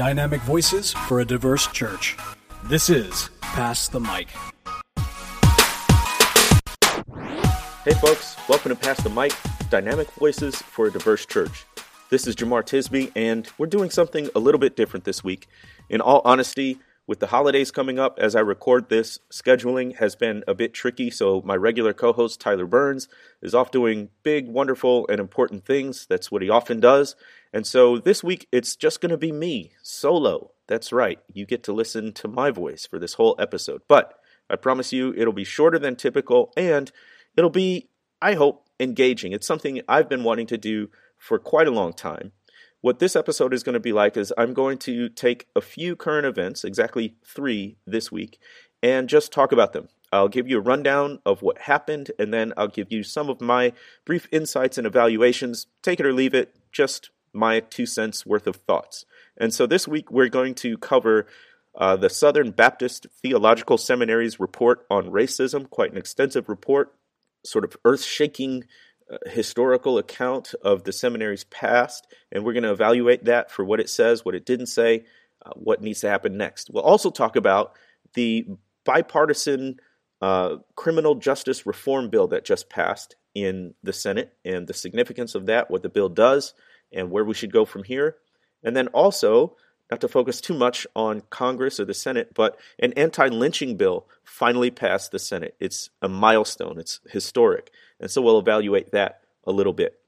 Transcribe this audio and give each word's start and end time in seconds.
Dynamic 0.00 0.40
voices 0.40 0.94
for 0.94 1.20
a 1.20 1.26
diverse 1.26 1.66
church. 1.66 2.16
This 2.64 2.88
is 2.88 3.28
Pass 3.42 3.88
the 3.88 4.00
Mic. 4.00 4.28
Hey, 7.84 7.92
folks, 8.00 8.34
welcome 8.48 8.70
to 8.70 8.76
Pass 8.76 9.02
the 9.02 9.10
Mic 9.10 9.34
Dynamic 9.68 10.10
Voices 10.12 10.56
for 10.56 10.86
a 10.86 10.90
Diverse 10.90 11.26
Church. 11.26 11.66
This 12.08 12.26
is 12.26 12.34
Jemar 12.34 12.62
Tisby, 12.62 13.12
and 13.14 13.46
we're 13.58 13.66
doing 13.66 13.90
something 13.90 14.30
a 14.34 14.38
little 14.38 14.58
bit 14.58 14.74
different 14.74 15.04
this 15.04 15.22
week. 15.22 15.48
In 15.90 16.00
all 16.00 16.22
honesty, 16.24 16.78
with 17.06 17.18
the 17.18 17.26
holidays 17.26 17.70
coming 17.70 17.98
up, 17.98 18.18
as 18.18 18.34
I 18.34 18.40
record 18.40 18.88
this, 18.88 19.18
scheduling 19.30 19.96
has 19.96 20.16
been 20.16 20.44
a 20.48 20.54
bit 20.54 20.72
tricky. 20.72 21.10
So, 21.10 21.42
my 21.44 21.56
regular 21.56 21.92
co 21.92 22.14
host, 22.14 22.40
Tyler 22.40 22.64
Burns, 22.64 23.06
is 23.42 23.54
off 23.54 23.70
doing 23.70 24.08
big, 24.22 24.48
wonderful, 24.48 25.06
and 25.10 25.20
important 25.20 25.66
things. 25.66 26.06
That's 26.08 26.30
what 26.30 26.40
he 26.40 26.48
often 26.48 26.80
does. 26.80 27.16
And 27.52 27.66
so, 27.66 27.98
this 27.98 28.22
week, 28.22 28.46
it's 28.52 28.76
just 28.76 29.00
going 29.00 29.10
to 29.10 29.18
be 29.18 29.32
me, 29.32 29.72
solo. 29.82 30.52
That's 30.68 30.92
right. 30.92 31.18
You 31.32 31.46
get 31.46 31.64
to 31.64 31.72
listen 31.72 32.12
to 32.12 32.28
my 32.28 32.50
voice 32.50 32.86
for 32.86 32.98
this 32.98 33.14
whole 33.14 33.34
episode. 33.38 33.82
But 33.88 34.14
I 34.48 34.56
promise 34.56 34.92
you, 34.92 35.12
it'll 35.16 35.32
be 35.32 35.44
shorter 35.44 35.78
than 35.78 35.96
typical, 35.96 36.52
and 36.56 36.92
it'll 37.36 37.50
be, 37.50 37.88
I 38.22 38.34
hope, 38.34 38.66
engaging. 38.78 39.32
It's 39.32 39.46
something 39.46 39.80
I've 39.88 40.08
been 40.08 40.24
wanting 40.24 40.46
to 40.48 40.58
do 40.58 40.90
for 41.18 41.38
quite 41.38 41.66
a 41.66 41.72
long 41.72 41.92
time. 41.92 42.32
What 42.82 42.98
this 42.98 43.14
episode 43.14 43.52
is 43.52 43.62
going 43.62 43.74
to 43.74 43.80
be 43.80 43.92
like 43.92 44.16
is 44.16 44.32
I'm 44.38 44.54
going 44.54 44.78
to 44.78 45.08
take 45.08 45.48
a 45.54 45.60
few 45.60 45.96
current 45.96 46.26
events, 46.26 46.64
exactly 46.64 47.16
three 47.26 47.76
this 47.86 48.10
week, 48.10 48.38
and 48.82 49.08
just 49.08 49.32
talk 49.32 49.52
about 49.52 49.72
them. 49.72 49.88
I'll 50.12 50.28
give 50.28 50.48
you 50.48 50.58
a 50.58 50.62
rundown 50.62 51.20
of 51.26 51.42
what 51.42 51.58
happened, 51.58 52.10
and 52.18 52.32
then 52.32 52.52
I'll 52.56 52.68
give 52.68 52.90
you 52.90 53.02
some 53.02 53.28
of 53.28 53.40
my 53.40 53.72
brief 54.04 54.26
insights 54.32 54.78
and 54.78 54.86
evaluations. 54.86 55.66
Take 55.82 56.00
it 56.00 56.06
or 56.06 56.12
leave 56.12 56.34
it, 56.34 56.56
just 56.72 57.10
my 57.32 57.60
two 57.60 57.86
cents 57.86 58.26
worth 58.26 58.46
of 58.46 58.56
thoughts. 58.56 59.04
And 59.36 59.54
so 59.54 59.66
this 59.66 59.86
week 59.88 60.10
we're 60.10 60.28
going 60.28 60.54
to 60.56 60.76
cover 60.78 61.26
uh, 61.76 61.96
the 61.96 62.10
Southern 62.10 62.50
Baptist 62.50 63.06
Theological 63.22 63.78
Seminary's 63.78 64.40
report 64.40 64.86
on 64.90 65.10
racism, 65.10 65.70
quite 65.70 65.92
an 65.92 65.98
extensive 65.98 66.48
report, 66.48 66.94
sort 67.44 67.64
of 67.64 67.76
earth 67.84 68.02
shaking 68.04 68.64
uh, 69.10 69.18
historical 69.26 69.98
account 69.98 70.54
of 70.62 70.84
the 70.84 70.92
seminary's 70.92 71.44
past, 71.44 72.06
and 72.30 72.44
we're 72.44 72.52
going 72.52 72.64
to 72.64 72.72
evaluate 72.72 73.24
that 73.24 73.50
for 73.50 73.64
what 73.64 73.80
it 73.80 73.88
says, 73.88 74.24
what 74.24 74.34
it 74.34 74.46
didn't 74.46 74.66
say, 74.66 75.04
uh, 75.44 75.50
what 75.54 75.80
needs 75.80 76.00
to 76.00 76.08
happen 76.08 76.36
next. 76.36 76.70
We'll 76.70 76.82
also 76.82 77.10
talk 77.10 77.36
about 77.36 77.72
the 78.14 78.46
bipartisan 78.84 79.76
uh, 80.20 80.56
criminal 80.76 81.14
justice 81.14 81.66
reform 81.66 82.10
bill 82.10 82.28
that 82.28 82.44
just 82.44 82.68
passed 82.68 83.16
in 83.34 83.74
the 83.82 83.92
Senate 83.92 84.32
and 84.44 84.66
the 84.66 84.74
significance 84.74 85.34
of 85.34 85.46
that, 85.46 85.70
what 85.70 85.82
the 85.82 85.88
bill 85.88 86.08
does, 86.08 86.52
and 86.92 87.10
where 87.10 87.24
we 87.24 87.34
should 87.34 87.52
go 87.52 87.64
from 87.64 87.84
here. 87.84 88.16
And 88.62 88.76
then 88.76 88.88
also, 88.88 89.56
not 89.90 90.00
to 90.02 90.08
focus 90.08 90.40
too 90.40 90.54
much 90.54 90.86
on 90.94 91.22
Congress 91.30 91.80
or 91.80 91.84
the 91.84 91.94
Senate, 91.94 92.32
but 92.34 92.58
an 92.78 92.92
anti 92.94 93.28
lynching 93.28 93.76
bill 93.76 94.06
finally 94.22 94.70
passed 94.70 95.10
the 95.10 95.18
Senate. 95.18 95.56
It's 95.58 95.90
a 96.00 96.08
milestone, 96.08 96.78
it's 96.78 97.00
historic. 97.10 97.70
And 97.98 98.10
so 98.10 98.22
we'll 98.22 98.38
evaluate 98.38 98.92
that 98.92 99.20
a 99.44 99.52
little 99.52 99.72
bit. 99.72 99.98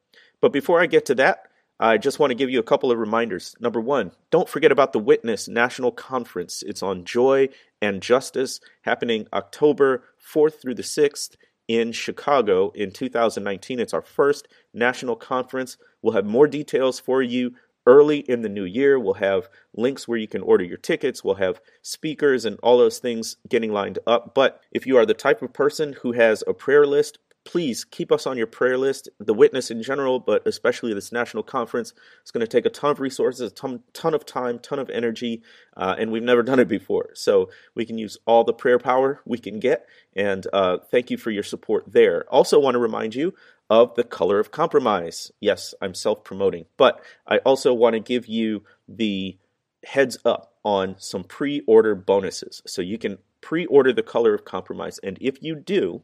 But 0.40 0.52
before 0.52 0.80
I 0.80 0.86
get 0.86 1.06
to 1.06 1.14
that, 1.16 1.48
I 1.80 1.98
just 1.98 2.20
want 2.20 2.30
to 2.30 2.36
give 2.36 2.50
you 2.50 2.60
a 2.60 2.64
couple 2.64 2.92
of 2.92 2.98
reminders. 2.98 3.56
Number 3.58 3.80
one, 3.80 4.12
don't 4.30 4.48
forget 4.48 4.70
about 4.70 4.92
the 4.92 5.00
Witness 5.00 5.48
National 5.48 5.90
Conference. 5.90 6.62
It's 6.62 6.82
on 6.82 7.04
joy 7.04 7.48
and 7.80 8.00
justice 8.00 8.60
happening 8.82 9.26
October 9.32 10.04
4th 10.24 10.60
through 10.60 10.76
the 10.76 10.82
6th 10.82 11.36
in 11.68 11.92
Chicago 11.92 12.70
in 12.70 12.90
2019. 12.90 13.80
It's 13.80 13.94
our 13.94 14.02
first 14.02 14.48
national 14.74 15.16
conference. 15.16 15.76
We'll 16.00 16.14
have 16.14 16.26
more 16.26 16.46
details 16.46 17.00
for 17.00 17.22
you 17.22 17.54
early 17.86 18.18
in 18.20 18.42
the 18.42 18.48
new 18.48 18.64
year. 18.64 18.98
We'll 18.98 19.14
have 19.14 19.48
links 19.74 20.06
where 20.06 20.18
you 20.18 20.28
can 20.28 20.42
order 20.42 20.64
your 20.64 20.76
tickets. 20.76 21.24
We'll 21.24 21.36
have 21.36 21.60
speakers 21.82 22.44
and 22.44 22.58
all 22.62 22.78
those 22.78 22.98
things 22.98 23.36
getting 23.48 23.72
lined 23.72 23.98
up. 24.06 24.34
But 24.34 24.60
if 24.70 24.86
you 24.86 24.96
are 24.96 25.06
the 25.06 25.14
type 25.14 25.42
of 25.42 25.52
person 25.52 25.94
who 26.02 26.12
has 26.12 26.44
a 26.46 26.54
prayer 26.54 26.86
list, 26.86 27.18
please 27.44 27.84
keep 27.84 28.12
us 28.12 28.26
on 28.26 28.36
your 28.36 28.46
prayer 28.46 28.78
list. 28.78 29.08
The 29.18 29.34
witness 29.34 29.70
in 29.70 29.82
general, 29.82 30.20
but 30.20 30.46
especially 30.46 30.94
this 30.94 31.12
national 31.12 31.42
conference, 31.42 31.92
It's 32.20 32.30
going 32.30 32.42
to 32.42 32.46
take 32.46 32.66
a 32.66 32.70
ton 32.70 32.90
of 32.90 33.00
resources, 33.00 33.40
a 33.40 33.54
ton, 33.54 33.82
ton 33.92 34.14
of 34.14 34.24
time, 34.24 34.58
ton 34.58 34.78
of 34.78 34.90
energy, 34.90 35.42
uh, 35.76 35.96
and 35.98 36.12
we've 36.12 36.22
never 36.22 36.42
done 36.42 36.60
it 36.60 36.68
before. 36.68 37.10
So 37.14 37.50
we 37.74 37.84
can 37.84 37.98
use 37.98 38.18
all 38.26 38.44
the 38.44 38.52
prayer 38.52 38.78
power 38.78 39.20
we 39.24 39.38
can 39.38 39.58
get. 39.58 39.86
And 40.14 40.46
uh, 40.52 40.78
thank 40.90 41.10
you 41.10 41.16
for 41.16 41.30
your 41.30 41.42
support 41.42 41.92
there. 41.92 42.24
Also, 42.28 42.58
want 42.58 42.74
to 42.74 42.78
remind 42.78 43.14
you 43.14 43.34
of 43.70 43.94
the 43.94 44.04
color 44.04 44.38
of 44.38 44.50
compromise. 44.50 45.32
Yes, 45.40 45.74
I'm 45.80 45.94
self 45.94 46.24
promoting, 46.24 46.66
but 46.76 47.00
I 47.26 47.38
also 47.38 47.72
want 47.72 47.94
to 47.94 48.00
give 48.00 48.26
you 48.26 48.64
the 48.86 49.38
heads 49.84 50.18
up 50.24 50.54
on 50.64 50.96
some 50.98 51.24
pre 51.24 51.62
order 51.66 51.94
bonuses. 51.94 52.62
So 52.66 52.82
you 52.82 52.98
can 52.98 53.18
pre 53.40 53.66
order 53.66 53.92
the 53.92 54.02
color 54.02 54.34
of 54.34 54.44
compromise. 54.44 54.98
And 55.02 55.18
if 55.20 55.42
you 55.42 55.54
do, 55.54 56.02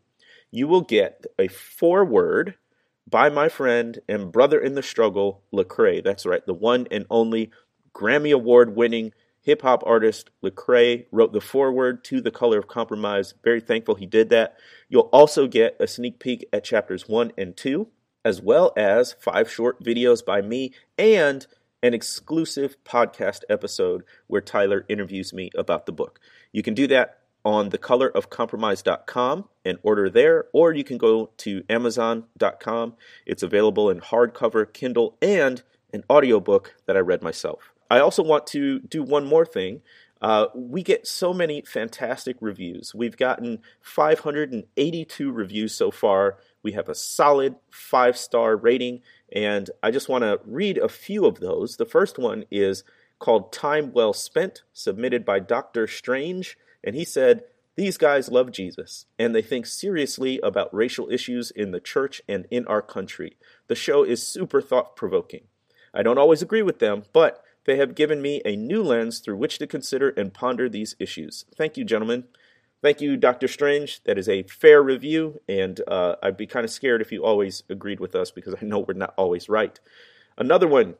you 0.50 0.66
will 0.66 0.80
get 0.80 1.26
a 1.38 1.48
foreword 1.48 2.54
by 3.08 3.30
my 3.30 3.48
friend 3.48 4.00
and 4.08 4.32
brother 4.32 4.58
in 4.58 4.74
the 4.74 4.82
struggle, 4.82 5.42
Lecrae. 5.52 6.02
That's 6.02 6.26
right, 6.26 6.44
the 6.44 6.54
one 6.54 6.86
and 6.90 7.06
only 7.10 7.50
Grammy 7.94 8.32
Award 8.32 8.76
winning 8.76 9.12
hip 9.40 9.62
hop 9.62 9.82
artist 9.86 10.30
Lecrae 10.42 11.06
wrote 11.10 11.32
the 11.32 11.40
foreword 11.40 12.04
to 12.04 12.20
The 12.20 12.30
Color 12.30 12.58
of 12.58 12.68
Compromise. 12.68 13.34
Very 13.42 13.60
thankful 13.60 13.94
he 13.94 14.06
did 14.06 14.28
that. 14.28 14.56
You'll 14.88 15.08
also 15.12 15.46
get 15.46 15.76
a 15.80 15.86
sneak 15.86 16.18
peek 16.18 16.46
at 16.52 16.64
chapters 16.64 17.08
one 17.08 17.32
and 17.38 17.56
two, 17.56 17.88
as 18.24 18.42
well 18.42 18.72
as 18.76 19.14
five 19.14 19.50
short 19.50 19.82
videos 19.82 20.24
by 20.24 20.42
me 20.42 20.72
and 20.98 21.46
an 21.82 21.94
exclusive 21.94 22.76
podcast 22.84 23.40
episode 23.48 24.02
where 24.26 24.40
Tyler 24.40 24.84
interviews 24.88 25.32
me 25.32 25.50
about 25.56 25.86
the 25.86 25.92
book. 25.92 26.20
You 26.52 26.62
can 26.62 26.74
do 26.74 26.86
that 26.88 27.17
on 27.44 27.70
thecolorofcompromise.com 27.70 29.48
and 29.64 29.78
order 29.82 30.10
there, 30.10 30.46
or 30.52 30.72
you 30.72 30.84
can 30.84 30.98
go 30.98 31.30
to 31.38 31.62
amazon.com. 31.68 32.94
It's 33.26 33.42
available 33.42 33.90
in 33.90 34.00
hardcover, 34.00 34.70
Kindle, 34.72 35.16
and 35.22 35.62
an 35.92 36.04
audiobook 36.10 36.74
that 36.86 36.96
I 36.96 37.00
read 37.00 37.22
myself. 37.22 37.72
I 37.90 38.00
also 38.00 38.22
want 38.22 38.46
to 38.48 38.80
do 38.80 39.02
one 39.02 39.24
more 39.24 39.46
thing. 39.46 39.82
Uh, 40.20 40.46
we 40.54 40.82
get 40.82 41.06
so 41.06 41.32
many 41.32 41.62
fantastic 41.62 42.36
reviews. 42.40 42.94
We've 42.94 43.16
gotten 43.16 43.60
582 43.80 45.30
reviews 45.30 45.74
so 45.74 45.90
far. 45.90 46.38
We 46.62 46.72
have 46.72 46.88
a 46.88 46.94
solid 46.94 47.54
five 47.70 48.16
star 48.16 48.56
rating, 48.56 49.00
and 49.32 49.70
I 49.82 49.90
just 49.90 50.08
want 50.08 50.24
to 50.24 50.40
read 50.44 50.76
a 50.76 50.88
few 50.88 51.24
of 51.24 51.38
those. 51.38 51.76
The 51.76 51.86
first 51.86 52.18
one 52.18 52.44
is 52.50 52.82
called 53.20 53.52
Time 53.52 53.92
Well 53.92 54.12
Spent, 54.12 54.62
submitted 54.72 55.24
by 55.24 55.38
Dr. 55.38 55.86
Strange, 55.86 56.58
and 56.88 56.96
he 56.96 57.04
said, 57.04 57.44
These 57.76 57.98
guys 57.98 58.30
love 58.30 58.50
Jesus, 58.50 59.04
and 59.18 59.34
they 59.34 59.42
think 59.42 59.66
seriously 59.66 60.40
about 60.42 60.74
racial 60.74 61.10
issues 61.10 61.50
in 61.50 61.70
the 61.70 61.80
church 61.80 62.22
and 62.26 62.46
in 62.50 62.66
our 62.66 62.80
country. 62.80 63.36
The 63.66 63.74
show 63.74 64.04
is 64.04 64.26
super 64.26 64.62
thought 64.62 64.96
provoking. 64.96 65.42
I 65.92 66.02
don't 66.02 66.16
always 66.16 66.40
agree 66.40 66.62
with 66.62 66.78
them, 66.78 67.02
but 67.12 67.44
they 67.66 67.76
have 67.76 67.94
given 67.94 68.22
me 68.22 68.40
a 68.46 68.56
new 68.56 68.82
lens 68.82 69.18
through 69.18 69.36
which 69.36 69.58
to 69.58 69.66
consider 69.66 70.08
and 70.08 70.32
ponder 70.32 70.66
these 70.66 70.96
issues. 70.98 71.44
Thank 71.58 71.76
you, 71.76 71.84
gentlemen. 71.84 72.24
Thank 72.80 73.02
you, 73.02 73.18
Dr. 73.18 73.48
Strange. 73.48 74.02
That 74.04 74.16
is 74.16 74.30
a 74.30 74.44
fair 74.44 74.82
review, 74.82 75.42
and 75.46 75.82
uh, 75.86 76.14
I'd 76.22 76.38
be 76.38 76.46
kind 76.46 76.64
of 76.64 76.70
scared 76.70 77.02
if 77.02 77.12
you 77.12 77.22
always 77.22 77.64
agreed 77.68 78.00
with 78.00 78.14
us 78.14 78.30
because 78.30 78.54
I 78.54 78.64
know 78.64 78.78
we're 78.78 78.94
not 78.94 79.12
always 79.18 79.50
right. 79.50 79.78
Another 80.38 80.66
one 80.66 80.94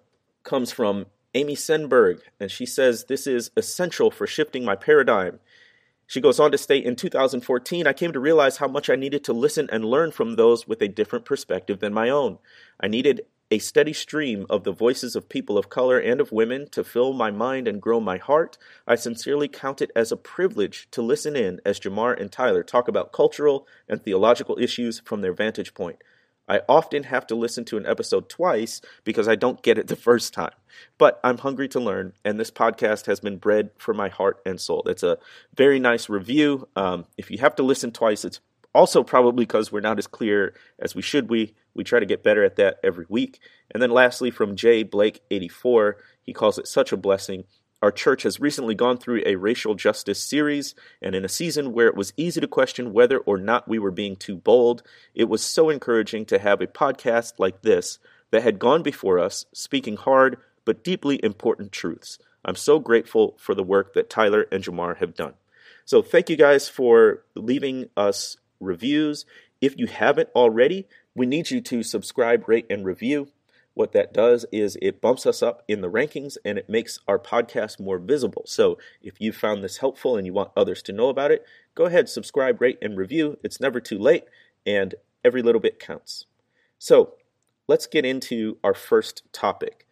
comes 0.45 0.71
from 0.71 1.07
Amy 1.35 1.55
Senberg, 1.55 2.21
and 2.41 2.51
she 2.51 2.67
says 2.67 3.05
this 3.05 3.27
is 3.27 3.51
essential 3.57 4.11
for 4.11 4.27
shifting 4.27 4.67
my 4.67 4.75
paradigm. 4.75 5.41
She 6.09 6.23
goes 6.23 6.41
on 6.41 6.53
to 6.53 6.59
state 6.59 6.87
in 6.87 6.97
2014, 6.97 7.87
I 7.87 7.93
came 7.93 8.13
to 8.13 8.19
realize 8.19 8.57
how 8.57 8.67
much 8.67 8.89
I 8.89 8.97
needed 8.97 9.23
to 9.25 9.35
listen 9.35 9.69
and 9.71 9.85
learn 9.85 10.11
from 10.11 10.37
those 10.37 10.67
with 10.67 10.81
a 10.81 10.89
different 10.89 11.27
perspective 11.27 11.81
than 11.81 11.93
my 11.93 12.09
own. 12.09 12.39
I 12.81 12.89
needed 12.89 13.27
a 13.51 13.59
steady 13.59 13.93
stream 13.93 14.47
of 14.49 14.65
the 14.65 14.73
voices 14.73 15.15
of 15.15 15.29
people 15.29 15.59
of 15.59 15.69
color 15.69 15.99
and 15.99 16.19
of 16.19 16.33
women 16.33 16.67
to 16.71 16.83
fill 16.83 17.13
my 17.13 17.31
mind 17.31 17.69
and 17.69 17.83
grow 17.83 18.01
my 18.01 18.17
heart, 18.17 18.57
I 18.87 18.95
sincerely 18.95 19.49
count 19.49 19.83
it 19.83 19.91
as 19.95 20.11
a 20.11 20.17
privilege 20.17 20.89
to 20.93 21.03
listen 21.03 21.37
in 21.37 21.61
as 21.67 21.79
Jemar 21.79 22.19
and 22.19 22.33
Tyler 22.33 22.63
talk 22.63 22.89
about 22.89 23.13
cultural 23.13 23.67
and 23.87 24.03
theological 24.03 24.59
issues 24.59 25.01
from 25.01 25.21
their 25.21 25.35
vantage 25.35 25.75
point. 25.75 26.03
I 26.49 26.63
often 26.69 27.05
have 27.05 27.27
to 27.29 27.35
listen 27.35 27.65
to 27.67 27.77
an 27.77 27.87
episode 27.87 28.29
twice 28.29 28.81
because 29.05 29.29
I 29.29 29.35
don't 29.35 29.63
get 29.63 29.79
it 29.79 29.89
the 29.89 29.97
first 30.09 30.33
time. 30.33 30.53
But 30.97 31.21
I'm 31.25 31.39
hungry 31.39 31.69
to 31.69 31.81
learn, 31.81 32.13
and 32.25 32.39
this 32.39 32.51
podcast 32.51 33.07
has 33.07 33.21
been 33.21 33.39
bread 33.39 33.71
for 33.79 33.93
my 33.93 34.09
heart 34.09 34.41
and 34.47 34.61
soul. 34.61 34.83
It's 34.87 35.03
a 35.03 35.19
very 35.57 35.79
nice 35.79 36.09
review. 36.09 36.69
Um, 36.77 37.07
if 37.17 37.31
you 37.31 37.39
have 37.39 37.57
to 37.57 37.63
listen 37.63 37.91
twice, 37.91 38.25
it's 38.25 38.41
also 38.75 39.03
probably 39.03 39.45
because 39.45 39.73
we're 39.73 39.81
not 39.81 39.99
as 39.99 40.07
clear 40.07 40.55
as 40.79 40.95
we 40.95 41.03
should 41.03 41.27
be. 41.27 41.55
We 41.75 41.85
try 41.85 42.01
to 42.01 42.07
get 42.07 42.23
better 42.23 42.45
at 42.45 42.57
that 42.57 42.79
every 42.85 43.07
week. 43.09 43.41
And 43.71 43.83
then 43.83 43.91
lastly, 43.91 44.31
from 44.31 44.57
Jay 44.57 44.83
Blake 44.83 45.21
84, 45.31 45.97
he 46.23 46.33
calls 46.33 46.59
it 46.59 46.69
such 46.69 46.93
a 46.93 46.97
blessing. 46.97 47.45
Our 47.81 47.93
church 47.93 48.25
has 48.25 48.41
recently 48.41 48.75
gone 48.75 48.99
through 48.99 49.23
a 49.25 49.37
racial 49.37 49.75
justice 49.77 50.21
series, 50.21 50.75
and 51.01 51.15
in 51.15 51.25
a 51.25 51.29
season 51.29 51.73
where 51.73 51.87
it 51.87 51.95
was 51.95 52.13
easy 52.17 52.41
to 52.41 52.49
question 52.49 52.93
whether 52.93 53.19
or 53.19 53.39
not 53.39 53.69
we 53.69 53.79
were 53.79 53.93
being 53.93 54.17
too 54.17 54.37
bold, 54.37 54.83
it 55.15 55.29
was 55.29 55.43
so 55.43 55.71
encouraging 55.71 56.25
to 56.27 56.41
have 56.41 56.61
a 56.61 56.67
podcast 56.67 57.35
like 57.39 57.63
this 57.63 58.01
that 58.33 58.43
had 58.43 58.59
gone 58.59 58.83
before 58.83 59.21
us, 59.21 59.47
speaking 59.53 59.97
hard 59.97 60.39
but 60.65 60.83
deeply 60.83 61.21
important 61.23 61.71
truths. 61.71 62.19
I'm 62.45 62.57
so 62.57 62.79
grateful 62.79 63.37
for 63.39 63.55
the 63.55 63.63
work 63.63 63.95
that 63.95 64.11
Tyler 64.11 64.47
and 64.51 64.63
Jemar 64.63 64.97
have 64.99 65.15
done. 65.15 65.35
So 65.85 66.03
thank 66.03 66.29
you 66.29 66.37
guys 66.37 66.69
for 66.69 67.23
leaving 67.35 67.89
us 67.97 68.37
reviews. 68.61 69.25
If 69.61 69.79
you 69.79 69.87
haven't 69.87 70.29
already, 70.35 70.87
we 71.15 71.27
need 71.27 71.51
you 71.51 71.61
to 71.63 71.83
subscribe, 71.83 72.49
rate, 72.49 72.67
and 72.69 72.85
review. 72.85 73.29
What 73.79 73.93
that 73.93 74.13
does 74.13 74.45
is 74.51 74.77
it 74.83 75.01
bumps 75.01 75.25
us 75.25 75.41
up 75.41 75.63
in 75.69 75.83
the 75.83 75.91
rankings 75.91 76.37
and 76.45 76.59
it 76.59 76.69
makes 76.69 76.99
our 77.07 77.17
podcast 77.17 77.79
more 77.79 77.99
visible. 77.99 78.43
So 78.45 78.77
if 79.01 79.21
you 79.21 79.31
found 79.31 79.63
this 79.63 79.77
helpful 79.77 80.17
and 80.17 80.27
you 80.27 80.33
want 80.33 80.51
others 80.57 80.83
to 80.83 80.93
know 80.93 81.11
about 81.11 81.31
it, 81.31 81.47
go 81.77 81.85
ahead, 81.85 82.09
subscribe, 82.09 82.61
rate, 82.61 82.79
and 82.83 82.97
review. 82.99 83.39
It's 83.45 83.61
never 83.61 83.79
too 83.79 83.97
late, 83.97 84.25
and 84.67 84.97
every 85.25 85.43
little 85.43 85.61
bit 85.61 85.79
counts. 85.79 86.27
So 86.81 87.15
let's 87.69 87.87
get 87.87 88.05
into 88.05 88.59
our 88.65 88.75
first 88.75 89.23
topic. 89.33 89.87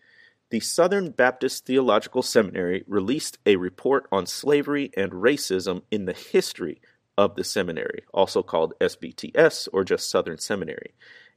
The 0.50 0.58
Southern 0.58 1.10
Baptist 1.10 1.64
Theological 1.64 2.22
Seminary 2.22 2.82
released 2.88 3.38
a 3.46 3.54
report 3.54 4.08
on 4.10 4.26
slavery 4.26 4.90
and 4.96 5.12
racism 5.12 5.82
in 5.92 6.06
the 6.06 6.12
history 6.12 6.80
of 7.16 7.36
the 7.36 7.44
seminary, 7.44 8.02
also 8.12 8.42
called 8.42 8.74
SBTS 8.80 9.68
or 9.72 9.84
just 9.84 10.10
Southern 10.10 10.38
Seminary. 10.38 10.94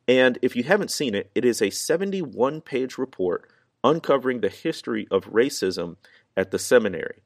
And 0.10 0.40
if 0.42 0.56
you 0.56 0.64
haven't 0.64 0.90
seen 0.90 1.14
it, 1.14 1.30
it 1.36 1.46
is 1.46 1.62
a 1.62 1.70
71 1.70 2.62
page 2.62 2.98
report 2.98 3.48
uncovering 3.84 4.42
the 4.42 4.50
history 4.50 5.08
of 5.12 5.26
racism 5.26 5.98
at 6.36 6.50
the 6.50 6.58
seminary. 6.58 7.20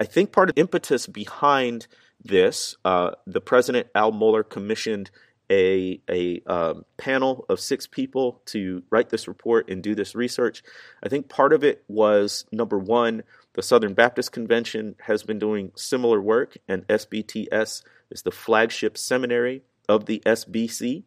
I 0.00 0.06
think 0.06 0.32
part 0.32 0.48
of 0.48 0.56
the 0.56 0.60
impetus 0.60 1.06
behind 1.06 1.86
this, 2.20 2.76
uh, 2.84 3.12
the 3.28 3.40
president, 3.40 3.86
Al 3.94 4.10
Mohler, 4.10 4.46
commissioned 4.46 5.12
a, 5.48 6.00
a 6.10 6.42
um, 6.48 6.84
panel 6.96 7.46
of 7.48 7.60
six 7.60 7.86
people 7.86 8.42
to 8.46 8.82
write 8.90 9.10
this 9.10 9.28
report 9.28 9.70
and 9.70 9.80
do 9.80 9.94
this 9.94 10.16
research. 10.16 10.64
I 11.04 11.08
think 11.08 11.28
part 11.28 11.52
of 11.52 11.62
it 11.62 11.84
was 11.86 12.44
number 12.50 12.76
one, 12.76 13.22
the 13.52 13.62
Southern 13.62 13.94
Baptist 13.94 14.32
Convention 14.32 14.96
has 15.02 15.22
been 15.22 15.38
doing 15.38 15.70
similar 15.76 16.20
work, 16.20 16.56
and 16.66 16.84
SBTS 16.88 17.84
is 18.10 18.22
the 18.22 18.32
flagship 18.32 18.98
seminary 18.98 19.62
of 19.88 20.06
the 20.06 20.20
SBC. 20.26 21.04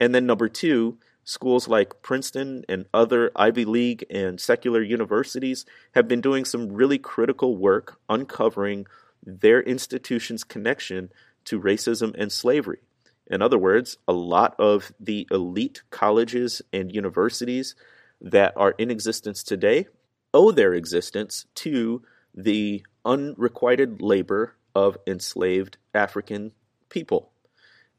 And 0.00 0.14
then 0.14 0.26
number 0.26 0.48
two, 0.48 0.98
schools 1.24 1.68
like 1.68 2.02
Princeton 2.02 2.64
and 2.68 2.86
other 2.94 3.30
Ivy 3.36 3.64
League 3.64 4.04
and 4.10 4.40
secular 4.40 4.82
universities 4.82 5.66
have 5.94 6.08
been 6.08 6.20
doing 6.20 6.44
some 6.44 6.72
really 6.72 6.98
critical 6.98 7.56
work 7.56 7.98
uncovering 8.08 8.86
their 9.22 9.60
institution's 9.62 10.44
connection 10.44 11.10
to 11.44 11.60
racism 11.60 12.14
and 12.16 12.30
slavery. 12.30 12.78
In 13.30 13.42
other 13.42 13.58
words, 13.58 13.98
a 14.06 14.12
lot 14.12 14.54
of 14.58 14.92
the 14.98 15.26
elite 15.30 15.82
colleges 15.90 16.62
and 16.72 16.94
universities 16.94 17.74
that 18.20 18.54
are 18.56 18.72
in 18.78 18.90
existence 18.90 19.42
today 19.42 19.86
owe 20.32 20.50
their 20.50 20.72
existence 20.74 21.46
to 21.54 22.02
the 22.34 22.84
unrequited 23.04 24.00
labor 24.00 24.54
of 24.74 24.96
enslaved 25.06 25.76
African 25.94 26.52
people. 26.88 27.32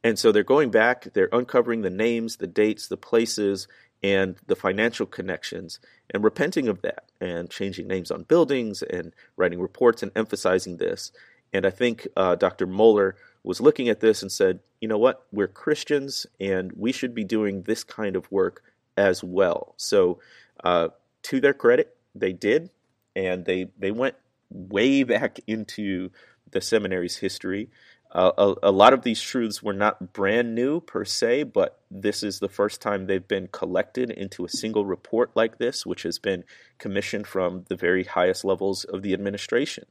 And 0.03 0.17
so 0.17 0.31
they're 0.31 0.43
going 0.43 0.71
back, 0.71 1.13
they're 1.13 1.29
uncovering 1.31 1.81
the 1.81 1.89
names, 1.89 2.37
the 2.37 2.47
dates, 2.47 2.87
the 2.87 2.97
places, 2.97 3.67
and 4.01 4.37
the 4.47 4.55
financial 4.55 5.05
connections, 5.05 5.79
and 6.13 6.23
repenting 6.23 6.67
of 6.69 6.81
that, 6.83 7.05
and 7.19 7.49
changing 7.49 7.87
names 7.87 8.11
on 8.11 8.23
buildings, 8.23 8.81
and 8.81 9.13
writing 9.35 9.59
reports 9.59 10.01
and 10.01 10.11
emphasizing 10.15 10.77
this. 10.77 11.11
And 11.51 11.65
I 11.65 11.69
think 11.69 12.07
uh, 12.15 12.35
Dr. 12.35 12.65
Mohler 12.65 13.13
was 13.43 13.59
looking 13.59 13.89
at 13.89 13.99
this 13.99 14.21
and 14.21 14.31
said, 14.31 14.59
you 14.79 14.87
know 14.87 14.97
what, 14.97 15.25
we're 15.31 15.47
Christians, 15.47 16.25
and 16.39 16.71
we 16.73 16.91
should 16.91 17.13
be 17.13 17.23
doing 17.23 17.63
this 17.63 17.83
kind 17.83 18.15
of 18.15 18.31
work 18.31 18.63
as 18.95 19.23
well. 19.23 19.73
So, 19.77 20.19
uh, 20.63 20.89
to 21.23 21.41
their 21.41 21.53
credit, 21.53 21.95
they 22.15 22.33
did, 22.33 22.69
and 23.15 23.45
they 23.45 23.71
they 23.77 23.91
went 23.91 24.15
way 24.49 25.03
back 25.13 25.39
into 25.47 26.11
the 26.51 26.61
seminary's 26.61 27.17
history. 27.17 27.69
A, 28.11 28.55
a, 28.63 28.71
lot 28.71 28.93
of 28.93 29.03
these 29.03 29.21
truths 29.21 29.61
were 29.61 29.73
not 29.73 30.13
brand 30.13 30.55
new 30.55 30.79
per 30.79 31.05
se, 31.05 31.43
but 31.43 31.79
this 31.91 32.23
is 32.23 32.39
the 32.39 32.49
first 32.49 32.81
time 32.81 33.05
they've 33.05 33.27
been 33.27 33.47
collected 33.51 34.09
into 34.09 34.43
a 34.43 34.49
single 34.49 34.83
report 34.83 35.29
like 35.35 35.59
this, 35.59 35.85
which 35.85 36.01
has 36.03 36.17
been 36.17 36.43
commissioned 36.79 37.27
from 37.27 37.65
the 37.69 37.75
very 37.75 38.03
highest 38.05 38.43
levels 38.43 38.83
of 38.83 39.03
the 39.03 39.13
administration. 39.13 39.85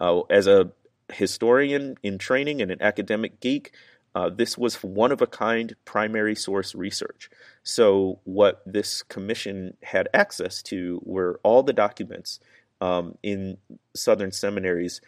Uh, 0.00 0.22
as 0.22 0.48
a 0.48 0.72
historian 1.12 1.98
in 2.02 2.18
training 2.18 2.60
and 2.60 2.72
an 2.72 2.82
academic 2.82 3.38
geek, 3.38 3.72
uh, 4.12 4.28
this 4.28 4.58
was 4.58 4.82
one 4.82 5.12
of 5.12 5.22
a 5.22 5.26
kind 5.28 5.76
primary 5.84 6.34
source 6.34 6.74
research. 6.74 7.30
So, 7.62 8.18
what 8.24 8.60
this 8.66 9.02
commission 9.04 9.76
had 9.84 10.08
access 10.12 10.62
to 10.64 11.00
were 11.04 11.38
all 11.44 11.62
the 11.62 11.72
documents 11.72 12.40
um, 12.80 13.16
in 13.22 13.58
Southern 13.94 14.32
seminaries 14.32 15.00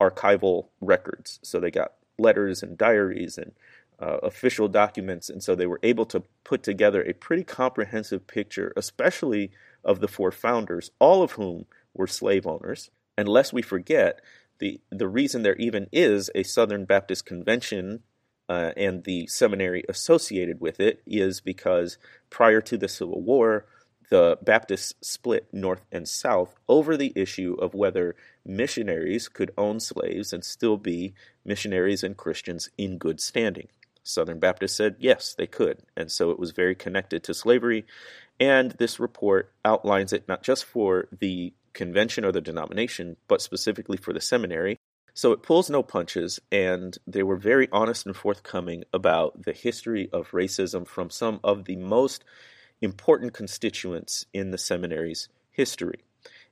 archival 0.00 0.68
records. 0.80 1.38
So 1.42 1.60
they 1.60 1.70
got 1.70 1.92
letters 2.18 2.62
and 2.62 2.76
diaries 2.76 3.38
and 3.38 3.52
uh, 4.00 4.18
official 4.22 4.68
documents. 4.68 5.28
And 5.28 5.42
so 5.42 5.54
they 5.54 5.66
were 5.66 5.80
able 5.82 6.06
to 6.06 6.22
put 6.44 6.62
together 6.62 7.02
a 7.02 7.14
pretty 7.14 7.44
comprehensive 7.44 8.26
picture, 8.26 8.72
especially 8.76 9.50
of 9.84 10.00
the 10.00 10.08
four 10.08 10.30
founders, 10.30 10.90
all 10.98 11.22
of 11.22 11.32
whom 11.32 11.66
were 11.94 12.06
slave 12.06 12.46
owners. 12.46 12.90
And 13.16 13.28
lest 13.28 13.52
we 13.52 13.62
forget, 13.62 14.20
the, 14.58 14.80
the 14.90 15.08
reason 15.08 15.42
there 15.42 15.56
even 15.56 15.88
is 15.92 16.30
a 16.34 16.42
Southern 16.42 16.84
Baptist 16.84 17.26
Convention 17.26 18.02
uh, 18.48 18.72
and 18.76 19.04
the 19.04 19.26
seminary 19.26 19.84
associated 19.88 20.60
with 20.60 20.80
it 20.80 21.02
is 21.06 21.40
because 21.40 21.98
prior 22.30 22.60
to 22.62 22.76
the 22.76 22.88
Civil 22.88 23.20
War, 23.20 23.66
the 24.10 24.38
Baptists 24.42 24.94
split 25.00 25.48
north 25.52 25.84
and 25.92 26.08
south 26.08 26.54
over 26.68 26.96
the 26.96 27.12
issue 27.14 27.56
of 27.60 27.74
whether 27.74 28.16
missionaries 28.44 29.28
could 29.28 29.52
own 29.58 29.80
slaves 29.80 30.32
and 30.32 30.44
still 30.44 30.76
be 30.76 31.14
missionaries 31.44 32.02
and 32.02 32.16
Christians 32.16 32.70
in 32.78 32.98
good 32.98 33.20
standing. 33.20 33.68
Southern 34.02 34.38
Baptists 34.38 34.74
said 34.74 34.96
yes, 34.98 35.34
they 35.34 35.46
could, 35.46 35.82
and 35.96 36.10
so 36.10 36.30
it 36.30 36.38
was 36.38 36.52
very 36.52 36.74
connected 36.74 37.22
to 37.24 37.34
slavery. 37.34 37.84
And 38.40 38.72
this 38.72 38.98
report 38.98 39.52
outlines 39.64 40.12
it 40.12 40.26
not 40.26 40.42
just 40.42 40.64
for 40.64 41.08
the 41.16 41.52
convention 41.74 42.24
or 42.24 42.32
the 42.32 42.40
denomination, 42.40 43.16
but 43.28 43.42
specifically 43.42 43.98
for 43.98 44.12
the 44.12 44.20
seminary. 44.20 44.78
So 45.12 45.32
it 45.32 45.42
pulls 45.42 45.68
no 45.68 45.82
punches, 45.82 46.40
and 46.50 46.96
they 47.06 47.22
were 47.22 47.36
very 47.36 47.68
honest 47.72 48.06
and 48.06 48.16
forthcoming 48.16 48.84
about 48.94 49.42
the 49.42 49.52
history 49.52 50.08
of 50.12 50.30
racism 50.30 50.86
from 50.86 51.10
some 51.10 51.40
of 51.42 51.64
the 51.64 51.76
most 51.76 52.24
important 52.80 53.32
constituents 53.32 54.26
in 54.32 54.50
the 54.50 54.58
seminary's 54.58 55.28
history. 55.50 56.00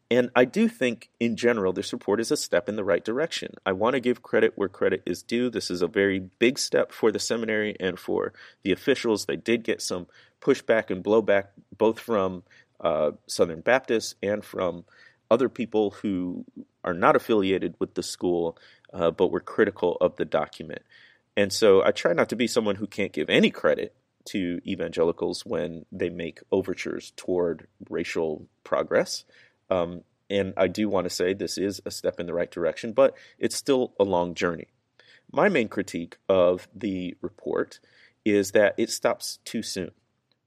And 0.09 0.31
I 0.37 0.45
do 0.45 0.69
think, 0.69 1.11
in 1.19 1.37
general, 1.37 1.73
this 1.73 1.93
report 1.93 2.21
is 2.21 2.31
a 2.31 2.37
step 2.37 2.69
in 2.69 2.77
the 2.77 2.85
right 2.85 3.05
direction. 3.05 3.55
I 3.65 3.73
want 3.73 3.95
to 3.95 4.01
give 4.01 4.23
credit 4.23 4.53
where 4.55 4.69
credit 4.69 5.03
is 5.05 5.23
due. 5.23 5.51
This 5.51 5.69
is 5.69 5.83
a 5.83 5.89
very 5.89 6.21
big 6.21 6.59
step 6.61 6.93
for 6.93 7.11
the 7.11 7.19
seminary 7.19 7.77
and 7.81 7.99
for 7.99 8.33
the 8.63 8.71
officials. 8.71 9.25
They 9.25 9.37
did 9.37 9.65
get 9.65 9.83
some 9.83 10.07
pushback 10.41 10.91
and 10.91 11.03
blowback, 11.03 11.47
both 11.77 11.99
from 11.99 12.45
uh, 12.81 13.13
Southern 13.27 13.63
Baptists 13.63 14.15
and 14.23 14.45
from 14.45 14.85
other 15.29 15.49
people 15.49 15.91
who 15.91 16.45
are 16.85 16.95
not 16.95 17.17
affiliated 17.17 17.75
with 17.81 17.95
the 17.95 18.03
school, 18.03 18.57
uh, 18.93 19.11
but 19.11 19.33
were 19.33 19.41
critical 19.41 19.97
of 20.01 20.15
the 20.17 20.25
document. 20.25 20.83
And 21.37 21.53
so 21.53 21.83
I 21.83 21.91
try 21.91 22.13
not 22.13 22.29
to 22.29 22.37
be 22.37 22.47
someone 22.47 22.77
who 22.77 22.87
can't 22.87 23.13
give 23.13 23.29
any 23.29 23.51
credit 23.51 23.93
to 24.27 24.61
evangelicals 24.67 25.45
when 25.45 25.87
they 25.93 26.09
make 26.09 26.41
overtures 26.51 27.13
toward 27.17 27.67
racial 27.89 28.47
progress. 28.65 29.25
Um, 29.71 30.03
and 30.29 30.53
I 30.57 30.67
do 30.69 30.89
want 30.89 31.05
to 31.05 31.11
say 31.11 31.33
this 31.33 31.59
is 31.59 31.81
a 31.87 31.91
step 31.91 32.19
in 32.19 32.27
the 32.27 32.35
right 32.35 32.51
direction, 32.51 32.93
but 32.93 33.15
it's 33.39 33.57
still 33.57 33.95
a 33.99 34.05
long 34.05 34.35
journey. 34.35 34.67
My 35.33 35.49
main 35.49 35.69
critique 35.69 36.19
of 36.29 36.69
the 36.75 37.17
report 37.21 37.81
is 38.25 38.53
that 38.53 38.75
it 38.77 38.91
stops 38.91 39.39
too 39.45 39.63
soon. 39.63 39.93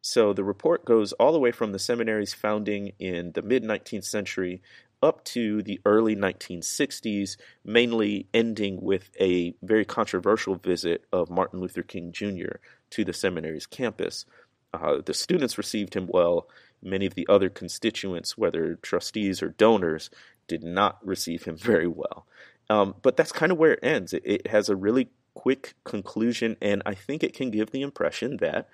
So 0.01 0.33
the 0.33 0.43
report 0.43 0.85
goes 0.85 1.11
all 1.13 1.31
the 1.31 1.39
way 1.39 1.51
from 1.51 1.71
the 1.71 1.79
seminary's 1.79 2.33
founding 2.33 2.93
in 2.99 3.33
the 3.33 3.41
mid 3.41 3.63
19th 3.63 4.05
century 4.05 4.61
up 5.01 5.23
to 5.23 5.61
the 5.61 5.79
early 5.85 6.15
1960s, 6.15 7.37
mainly 7.63 8.27
ending 8.33 8.81
with 8.81 9.09
a 9.19 9.55
very 9.61 9.85
controversial 9.85 10.55
visit 10.55 11.05
of 11.11 11.29
Martin 11.29 11.59
Luther 11.59 11.83
King 11.83 12.11
Jr. 12.11 12.57
to 12.91 13.05
the 13.05 13.13
seminary's 13.13 13.65
campus. 13.65 14.25
Uh, 14.73 14.97
the 15.05 15.13
students 15.13 15.57
received 15.57 15.95
him 15.95 16.07
well. 16.07 16.47
Many 16.81 17.05
of 17.05 17.15
the 17.15 17.27
other 17.27 17.49
constituents, 17.49 18.37
whether 18.37 18.75
trustees 18.75 19.41
or 19.41 19.49
donors, 19.49 20.09
did 20.47 20.63
not 20.63 21.05
receive 21.05 21.43
him 21.43 21.57
very 21.57 21.87
well. 21.87 22.25
Um, 22.69 22.95
but 23.01 23.17
that's 23.17 23.31
kind 23.31 23.51
of 23.51 23.57
where 23.57 23.73
it 23.73 23.79
ends. 23.83 24.13
It, 24.13 24.23
it 24.25 24.47
has 24.47 24.69
a 24.69 24.75
really 24.75 25.09
quick 25.33 25.73
conclusion, 25.83 26.57
and 26.61 26.83
I 26.85 26.93
think 26.93 27.23
it 27.23 27.33
can 27.33 27.49
give 27.49 27.71
the 27.71 27.81
impression 27.81 28.37
that 28.37 28.67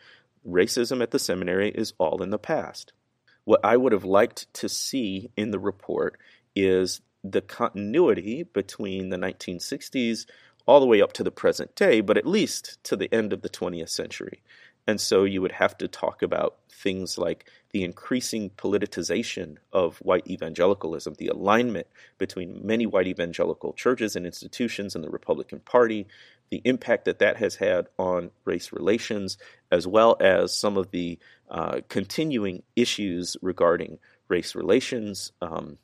racism 0.48 1.02
at 1.02 1.12
the 1.12 1.20
seminary 1.20 1.70
is 1.70 1.94
all 1.98 2.22
in 2.22 2.30
the 2.30 2.38
past. 2.38 2.94
What 3.46 3.62
I 3.64 3.78
would 3.78 3.92
have 3.94 4.06
liked 4.06 4.52
to 4.56 4.70
see 4.70 5.32
in 5.38 5.52
the 5.52 5.60
report 5.60 6.18
is 6.56 7.02
the 7.24 7.42
continuity 7.42 8.44
between 8.44 9.10
the 9.10 9.18
1960s 9.18 10.26
all 10.66 10.80
the 10.80 10.86
way 10.86 11.02
up 11.02 11.14
to 11.14 11.24
the 11.24 11.32
present 11.32 11.76
day, 11.76 12.02
but 12.02 12.18
at 12.18 12.26
least 12.26 12.84
to 12.84 12.96
the 12.96 13.14
end 13.14 13.34
of 13.34 13.42
the 13.42 13.50
20th 13.50 13.90
century. 13.90 14.42
And 14.88 15.02
so 15.02 15.24
you 15.24 15.42
would 15.42 15.54
have 15.54 15.78
to 15.80 15.88
talk 15.88 16.22
about 16.22 16.58
things 16.70 17.18
like 17.18 17.50
the 17.72 17.84
increasing 17.84 18.52
politicization 18.52 19.58
of 19.74 19.98
white 19.98 20.28
evangelicalism, 20.28 21.16
the 21.16 21.28
alignment 21.28 21.88
between 22.18 22.66
many 22.66 22.86
white 22.86 23.08
evangelical 23.08 23.74
churches 23.74 24.16
and 24.16 24.26
institutions 24.26 24.96
and 24.96 25.04
the 25.04 25.10
Republican 25.10 25.60
Party, 25.60 26.08
the 26.52 26.62
impact 26.64 27.06
that 27.06 27.20
that 27.20 27.38
has 27.38 27.56
had 27.56 27.88
on 27.98 28.30
race 28.46 28.72
relations, 28.72 29.38
as 29.72 29.88
well 29.88 30.16
as 30.20 30.56
some 30.56 30.78
of 30.78 30.92
the 30.92 31.18
uh, 31.50 31.80
continuing 31.90 32.62
issues 32.76 33.36
regarding 33.42 33.98
race 34.28 34.54
relations. 34.56 35.32
Um, 35.42 35.78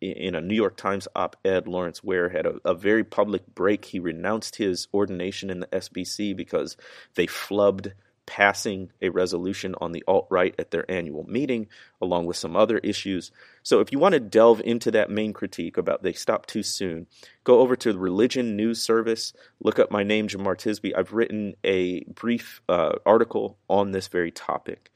in 0.00 0.34
a 0.34 0.40
New 0.40 0.54
York 0.54 0.76
Times 0.76 1.08
op 1.14 1.36
ed, 1.44 1.66
Lawrence 1.66 2.02
Ware 2.02 2.28
had 2.28 2.46
a, 2.46 2.54
a, 2.64 2.74
very 2.74 3.04
public 3.04 3.46
break. 3.54 3.84
He 3.84 3.98
renounced 3.98 4.56
his 4.56 4.88
ordination 4.92 5.50
in 5.50 5.60
the 5.60 5.66
SBC 5.68 6.36
because 6.36 6.76
they 7.14 7.26
flubbed 7.26 7.92
passing 8.26 8.90
a 9.00 9.08
resolution 9.08 9.74
on 9.80 9.92
the 9.92 10.04
alt 10.06 10.26
right 10.30 10.54
at 10.58 10.70
their 10.70 10.88
annual 10.90 11.24
meeting, 11.24 11.68
along 12.00 12.26
with 12.26 12.36
some 12.36 12.56
other 12.56 12.78
issues. 12.78 13.30
So, 13.62 13.80
if 13.80 13.92
you 13.92 13.98
want 13.98 14.14
to 14.14 14.20
delve 14.20 14.62
into 14.64 14.90
that 14.92 15.10
main 15.10 15.32
critique 15.32 15.76
about 15.76 16.02
they 16.02 16.12
stopped 16.12 16.48
too 16.48 16.62
soon, 16.62 17.06
go 17.44 17.60
over 17.60 17.76
to 17.76 17.92
the 17.92 17.98
Religion 17.98 18.56
News 18.56 18.80
Service, 18.80 19.32
look 19.60 19.78
up 19.78 19.90
my 19.90 20.02
name, 20.02 20.28
Jemar 20.28 20.56
Tisby. 20.56 20.92
I've 20.96 21.12
written 21.12 21.54
a 21.64 22.04
brief 22.04 22.62
uh, 22.68 22.92
article 23.04 23.58
on 23.68 23.92
this 23.92 24.08
very 24.08 24.30
topic. 24.30 24.90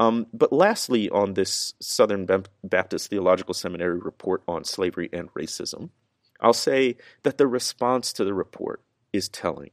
Um, 0.00 0.26
but 0.32 0.52
lastly, 0.52 1.10
on 1.10 1.34
this 1.34 1.74
Southern 1.78 2.26
Baptist 2.64 3.10
Theological 3.10 3.54
Seminary 3.54 4.00
report 4.00 4.42
on 4.48 4.64
slavery 4.64 5.08
and 5.12 5.32
racism, 5.34 5.90
I'll 6.40 6.54
say 6.54 6.96
that 7.22 7.38
the 7.38 7.46
response 7.46 8.12
to 8.14 8.24
the 8.24 8.34
report 8.34 8.82
is 9.12 9.28
telling. 9.28 9.70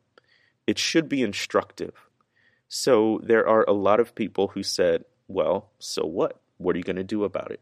It 0.67 0.77
should 0.77 1.10
be 1.10 1.24
instructive 1.24 1.93
so 2.67 3.22
there 3.24 3.48
are 3.48 3.65
a 3.67 3.74
lot 3.74 4.00
of 4.00 4.15
people 4.15 4.50
who 4.50 4.63
said, 4.63 5.05
well, 5.27 5.72
so 5.79 6.05
what? 6.05 6.41
What 6.57 6.75
are 6.75 6.79
you 6.79 6.84
going 6.84 6.98
to 6.98 7.03
do 7.03 7.24
about 7.24 7.51
it? 7.51 7.62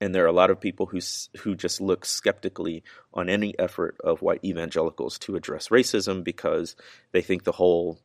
And 0.00 0.14
there 0.14 0.24
are 0.24 0.28
a 0.28 0.32
lot 0.32 0.50
of 0.50 0.60
people 0.60 0.86
who 0.86 0.98
who 1.38 1.54
just 1.54 1.80
look 1.80 2.04
skeptically 2.04 2.82
on 3.14 3.28
any 3.28 3.56
effort 3.58 3.96
of 4.02 4.20
white 4.20 4.44
evangelicals 4.44 5.18
to 5.20 5.36
address 5.36 5.68
racism 5.68 6.24
because 6.24 6.74
they 7.12 7.22
think 7.22 7.44
the 7.44 7.52
whole 7.52 8.00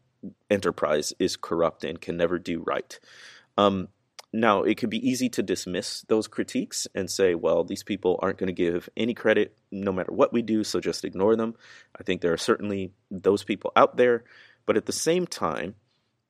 enterprise 0.50 1.14
is 1.20 1.36
corrupt 1.36 1.84
and 1.84 2.00
can 2.00 2.16
never 2.16 2.38
do 2.38 2.62
right. 2.62 3.00
Um, 3.58 3.90
now, 4.34 4.64
it 4.64 4.78
could 4.78 4.90
be 4.90 5.08
easy 5.10 5.30
to 5.30 5.44
dismiss 5.44 6.02
those 6.10 6.28
critiques 6.28 6.86
and 6.94 7.10
say, 7.10 7.34
well, 7.34 7.64
these 7.64 7.84
people 7.84 8.20
aren't 8.22 8.38
going 8.38 8.48
to 8.48 8.54
give 8.54 8.90
any 8.98 9.14
credit 9.14 9.58
no 9.72 9.92
matter 9.92 10.12
what 10.12 10.34
we 10.34 10.42
do, 10.42 10.64
so 10.64 10.80
just 10.80 11.06
ignore 11.06 11.36
them. 11.36 11.56
I 11.98 12.04
think 12.04 12.22
there 12.22 12.34
are 12.34 12.38
certainly 12.38 12.92
those 13.10 13.44
people 13.44 13.72
out 13.76 13.96
there. 13.98 14.26
But 14.66 14.78
at 14.78 14.86
the 14.86 14.92
same 14.92 15.26
time, 15.26 15.76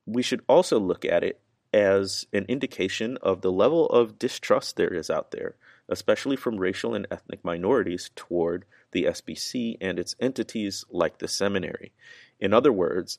we 0.06 0.22
should 0.22 0.42
also 0.48 0.78
look 0.78 1.04
at 1.04 1.24
it 1.24 1.40
as 1.74 2.26
an 2.32 2.46
indication 2.48 3.18
of 3.18 3.42
the 3.42 3.52
level 3.52 3.86
of 3.86 4.18
distrust 4.18 4.76
there 4.76 4.94
is 4.94 5.10
out 5.10 5.32
there, 5.32 5.56
especially 5.88 6.36
from 6.36 6.56
racial 6.56 6.94
and 6.94 7.06
ethnic 7.10 7.44
minorities 7.44 8.10
toward 8.14 8.64
the 8.92 9.04
SBC 9.04 9.76
and 9.80 9.98
its 9.98 10.14
entities 10.20 10.84
like 10.88 11.18
the 11.18 11.28
seminary. 11.28 11.92
In 12.40 12.54
other 12.54 12.72
words, 12.72 13.18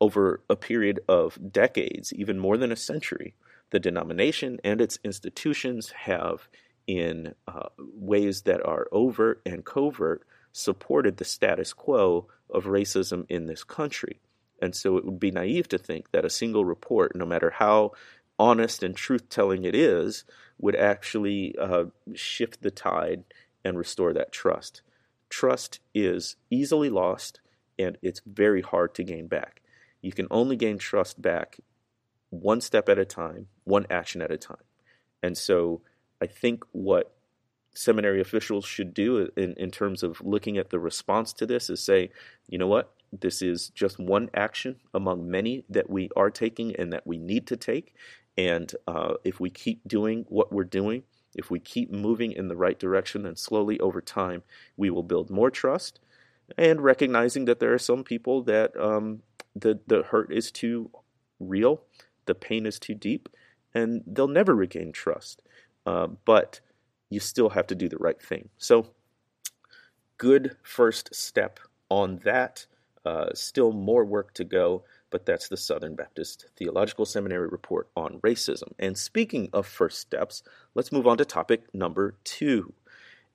over 0.00 0.42
a 0.50 0.56
period 0.56 1.00
of 1.08 1.38
decades, 1.52 2.12
even 2.12 2.38
more 2.38 2.56
than 2.56 2.72
a 2.72 2.76
century, 2.76 3.34
the 3.70 3.80
denomination 3.80 4.60
and 4.62 4.80
its 4.80 4.98
institutions 5.04 5.90
have, 5.90 6.48
in 6.86 7.34
uh, 7.48 7.68
ways 7.78 8.42
that 8.42 8.64
are 8.64 8.88
overt 8.92 9.40
and 9.46 9.64
covert, 9.64 10.26
supported 10.52 11.16
the 11.16 11.24
status 11.24 11.72
quo 11.72 12.28
of 12.50 12.64
racism 12.64 13.26
in 13.28 13.46
this 13.46 13.64
country. 13.64 14.20
And 14.62 14.74
so 14.74 14.96
it 14.96 15.04
would 15.04 15.18
be 15.18 15.30
naive 15.30 15.68
to 15.68 15.78
think 15.78 16.10
that 16.12 16.24
a 16.24 16.30
single 16.30 16.64
report, 16.64 17.16
no 17.16 17.26
matter 17.26 17.50
how 17.50 17.92
honest 18.38 18.82
and 18.82 18.96
truth 18.96 19.28
telling 19.28 19.64
it 19.64 19.74
is, 19.74 20.24
would 20.58 20.76
actually 20.76 21.56
uh, 21.58 21.86
shift 22.14 22.62
the 22.62 22.70
tide 22.70 23.24
and 23.64 23.76
restore 23.76 24.12
that 24.12 24.32
trust. 24.32 24.82
Trust 25.28 25.80
is 25.94 26.36
easily 26.50 26.90
lost 26.90 27.40
and 27.78 27.98
it's 28.02 28.20
very 28.24 28.62
hard 28.62 28.94
to 28.94 29.04
gain 29.04 29.26
back. 29.26 29.62
You 30.00 30.12
can 30.12 30.28
only 30.30 30.56
gain 30.56 30.78
trust 30.78 31.20
back 31.20 31.58
one 32.40 32.60
step 32.60 32.88
at 32.88 32.98
a 32.98 33.04
time, 33.04 33.48
one 33.64 33.86
action 33.90 34.22
at 34.22 34.30
a 34.30 34.36
time. 34.36 34.64
And 35.22 35.36
so 35.36 35.82
I 36.20 36.26
think 36.26 36.64
what 36.72 37.14
seminary 37.74 38.20
officials 38.20 38.64
should 38.64 38.94
do 38.94 39.30
in, 39.36 39.54
in 39.54 39.70
terms 39.70 40.02
of 40.02 40.20
looking 40.20 40.58
at 40.58 40.70
the 40.70 40.78
response 40.78 41.32
to 41.34 41.46
this 41.46 41.68
is 41.70 41.82
say, 41.82 42.10
you 42.48 42.58
know 42.58 42.66
what? 42.66 42.92
This 43.12 43.42
is 43.42 43.68
just 43.70 43.98
one 43.98 44.30
action 44.34 44.76
among 44.92 45.30
many 45.30 45.64
that 45.68 45.88
we 45.88 46.10
are 46.16 46.30
taking 46.30 46.74
and 46.76 46.92
that 46.92 47.06
we 47.06 47.18
need 47.18 47.46
to 47.48 47.56
take. 47.56 47.94
And 48.36 48.74
uh, 48.86 49.14
if 49.22 49.38
we 49.38 49.50
keep 49.50 49.86
doing 49.86 50.24
what 50.28 50.52
we're 50.52 50.64
doing, 50.64 51.04
if 51.34 51.50
we 51.50 51.60
keep 51.60 51.90
moving 51.90 52.32
in 52.32 52.48
the 52.48 52.56
right 52.56 52.78
direction, 52.78 53.22
then 53.22 53.36
slowly 53.36 53.78
over 53.80 54.00
time, 54.00 54.42
we 54.76 54.90
will 54.90 55.02
build 55.02 55.30
more 55.30 55.50
trust. 55.50 56.00
And 56.58 56.80
recognizing 56.80 57.46
that 57.46 57.58
there 57.60 57.72
are 57.72 57.78
some 57.78 58.04
people 58.04 58.42
that 58.42 58.76
um, 58.76 59.22
the, 59.54 59.80
the 59.86 60.02
hurt 60.02 60.32
is 60.32 60.50
too 60.50 60.90
real, 61.40 61.82
the 62.26 62.34
pain 62.34 62.66
is 62.66 62.78
too 62.78 62.94
deep, 62.94 63.28
and 63.74 64.02
they'll 64.06 64.28
never 64.28 64.54
regain 64.54 64.92
trust. 64.92 65.42
Uh, 65.86 66.08
but 66.24 66.60
you 67.10 67.20
still 67.20 67.50
have 67.50 67.66
to 67.68 67.74
do 67.74 67.88
the 67.88 67.98
right 67.98 68.20
thing. 68.20 68.48
So, 68.56 68.86
good 70.18 70.56
first 70.62 71.14
step 71.14 71.60
on 71.88 72.20
that. 72.24 72.66
Uh, 73.04 73.26
still 73.34 73.72
more 73.72 74.04
work 74.04 74.32
to 74.34 74.44
go, 74.44 74.82
but 75.10 75.26
that's 75.26 75.48
the 75.48 75.56
Southern 75.56 75.94
Baptist 75.94 76.46
Theological 76.56 77.04
Seminary 77.04 77.48
report 77.48 77.88
on 77.94 78.18
racism. 78.20 78.72
And 78.78 78.96
speaking 78.96 79.50
of 79.52 79.66
first 79.66 80.00
steps, 80.00 80.42
let's 80.74 80.90
move 80.90 81.06
on 81.06 81.18
to 81.18 81.24
topic 81.24 81.72
number 81.74 82.16
two. 82.24 82.72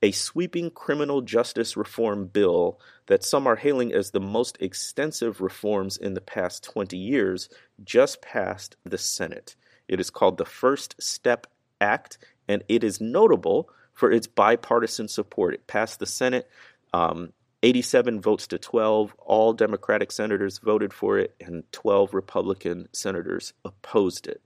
A 0.01 0.11
sweeping 0.11 0.71
criminal 0.71 1.21
justice 1.21 1.75
reform 1.75 2.27
bill 2.27 2.79
that 3.07 3.23
some 3.23 3.45
are 3.47 3.57
hailing 3.57 3.93
as 3.93 4.11
the 4.11 4.21
most 4.21 4.57
extensive 4.61 5.41
reforms 5.41 5.97
in 5.97 6.13
the 6.13 6.21
past 6.21 6.63
20 6.63 6.95
years 6.95 7.49
just 7.83 8.21
passed 8.21 8.77
the 8.85 8.97
Senate. 8.97 9.55
It 9.89 9.99
is 9.99 10.09
called 10.09 10.37
the 10.37 10.45
First 10.45 10.95
Step 11.01 11.47
Act, 11.81 12.17
and 12.47 12.63
it 12.69 12.83
is 12.83 13.01
notable 13.01 13.69
for 13.93 14.11
its 14.11 14.27
bipartisan 14.27 15.09
support. 15.09 15.53
It 15.53 15.67
passed 15.67 15.99
the 15.99 16.05
Senate. 16.05 16.49
Um, 16.93 17.33
87 17.61 18.21
votes 18.21 18.47
to 18.47 18.57
12. 18.57 19.13
All 19.17 19.53
Democratic 19.53 20.11
senators 20.11 20.59
voted 20.59 20.93
for 20.93 21.17
it, 21.17 21.35
and 21.41 21.69
12 21.73 22.13
Republican 22.13 22.87
senators 22.93 23.53
opposed 23.65 24.27
it. 24.27 24.41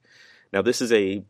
Now, 0.51 0.63
this 0.63 0.81
is 0.81 0.91
a 0.91 1.23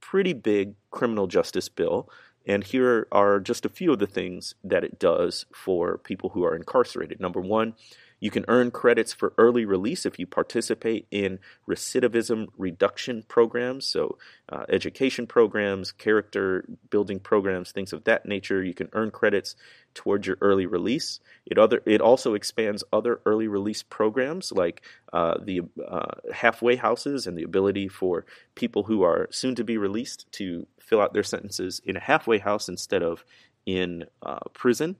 pretty 0.00 0.34
big 0.34 0.74
criminal 0.90 1.26
justice 1.26 1.68
bill, 1.68 2.10
and 2.46 2.64
here 2.64 3.06
are 3.12 3.40
just 3.40 3.64
a 3.64 3.68
few 3.68 3.92
of 3.92 3.98
the 3.98 4.06
things 4.06 4.54
that 4.64 4.84
it 4.84 4.98
does 4.98 5.46
for 5.52 5.98
people 5.98 6.30
who 6.30 6.44
are 6.44 6.56
incarcerated. 6.56 7.20
Number 7.20 7.40
one, 7.40 7.74
you 8.22 8.30
can 8.30 8.44
earn 8.46 8.70
credits 8.70 9.12
for 9.12 9.34
early 9.36 9.64
release 9.64 10.06
if 10.06 10.16
you 10.16 10.28
participate 10.28 11.08
in 11.10 11.40
recidivism 11.68 12.46
reduction 12.56 13.24
programs, 13.26 13.84
so 13.84 14.16
uh, 14.48 14.64
education 14.68 15.26
programs, 15.26 15.90
character 15.90 16.64
building 16.88 17.18
programs, 17.18 17.72
things 17.72 17.92
of 17.92 18.04
that 18.04 18.24
nature. 18.24 18.62
You 18.62 18.74
can 18.74 18.88
earn 18.92 19.10
credits 19.10 19.56
towards 19.94 20.28
your 20.28 20.38
early 20.40 20.66
release. 20.66 21.18
It 21.46 21.58
other 21.58 21.82
it 21.84 22.00
also 22.00 22.34
expands 22.34 22.84
other 22.92 23.20
early 23.26 23.48
release 23.48 23.82
programs 23.82 24.52
like 24.52 24.82
uh, 25.12 25.38
the 25.42 25.62
uh, 25.84 26.14
halfway 26.32 26.76
houses 26.76 27.26
and 27.26 27.36
the 27.36 27.42
ability 27.42 27.88
for 27.88 28.24
people 28.54 28.84
who 28.84 29.02
are 29.02 29.26
soon 29.32 29.56
to 29.56 29.64
be 29.64 29.76
released 29.78 30.30
to 30.34 30.68
fill 30.78 31.00
out 31.00 31.12
their 31.12 31.24
sentences 31.24 31.82
in 31.84 31.96
a 31.96 32.00
halfway 32.00 32.38
house 32.38 32.68
instead 32.68 33.02
of 33.02 33.24
in 33.66 34.04
uh, 34.22 34.38
prison 34.52 34.96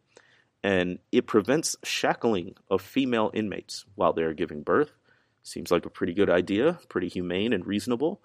and 0.63 0.99
it 1.11 1.27
prevents 1.27 1.77
shackling 1.83 2.55
of 2.71 2.81
female 2.81 3.31
inmates 3.35 3.85
while 3.95 4.13
they 4.13 4.23
are 4.23 4.35
giving 4.35 4.63
birth. 4.63 4.93
Seems 5.43 5.71
like 5.71 5.87
a 5.87 5.91
pretty 5.91 6.15
good 6.15 6.31
idea, 6.31 6.79
pretty 6.89 7.09
humane 7.09 7.53
and 7.53 7.67
reasonable. 7.67 8.23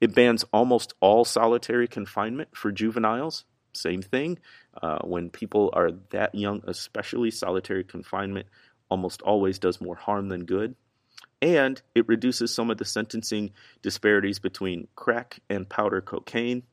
It 0.00 0.14
bans 0.14 0.44
almost 0.52 0.94
all 1.00 1.24
solitary 1.24 1.88
confinement 1.88 2.50
for 2.54 2.70
juveniles. 2.70 3.44
Same 3.72 4.02
thing. 4.02 4.38
Uh, 4.80 4.98
when 5.02 5.30
people 5.30 5.70
are 5.72 5.92
that 6.10 6.34
young, 6.34 6.62
especially 6.66 7.30
solitary 7.30 7.84
confinement 7.84 8.46
almost 8.90 9.22
always 9.22 9.58
does 9.58 9.80
more 9.80 9.96
harm 9.96 10.28
than 10.28 10.44
good. 10.44 10.74
And 11.40 11.80
it 11.94 12.08
reduces 12.08 12.52
some 12.52 12.70
of 12.70 12.78
the 12.78 12.84
sentencing 12.84 13.52
disparities 13.82 14.38
between 14.38 14.88
crack 14.94 15.40
and 15.48 15.68
powder 15.68 16.00
cocaine. 16.00 16.64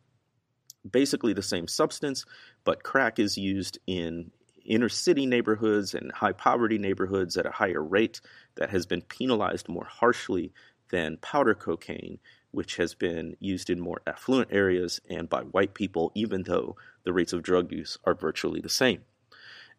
Basically 0.90 1.34
the 1.34 1.42
same 1.42 1.68
substance, 1.68 2.26
but 2.64 2.84
crack 2.84 3.18
is 3.18 3.38
used 3.38 3.80
in 3.88 4.32
inner 4.66 4.90
city 4.90 5.26
neighborhoods 5.26 5.94
and 5.94 6.12
high 6.12 6.32
poverty 6.32 6.78
neighborhoods 6.78 7.38
at 7.38 7.46
a 7.46 7.52
higher 7.52 7.84
rate 7.84 8.22
that 8.56 8.70
has 8.70 8.86
been 8.86 9.02
penalized 9.02 9.70
more 9.70 9.86
harshly 9.86 10.52
than 10.90 11.18
powder 11.18 11.56
cocaine, 11.56 12.20
which 12.52 12.78
has 12.78 12.94
been 12.94 13.36
used 13.40 13.70
in 13.70 13.80
more 13.80 14.02
affluent 14.08 14.50
areas 14.52 15.02
and 15.10 15.30
by 15.30 15.42
white 15.42 15.74
people, 15.74 16.12
even 16.16 16.44
though 16.44 16.76
the 17.04 17.14
rates 17.14 17.34
of 17.34 17.44
drug 17.44 17.72
use 17.72 17.98
are 18.06 18.16
virtually 18.16 18.62
the 18.62 18.70
same. 18.70 19.02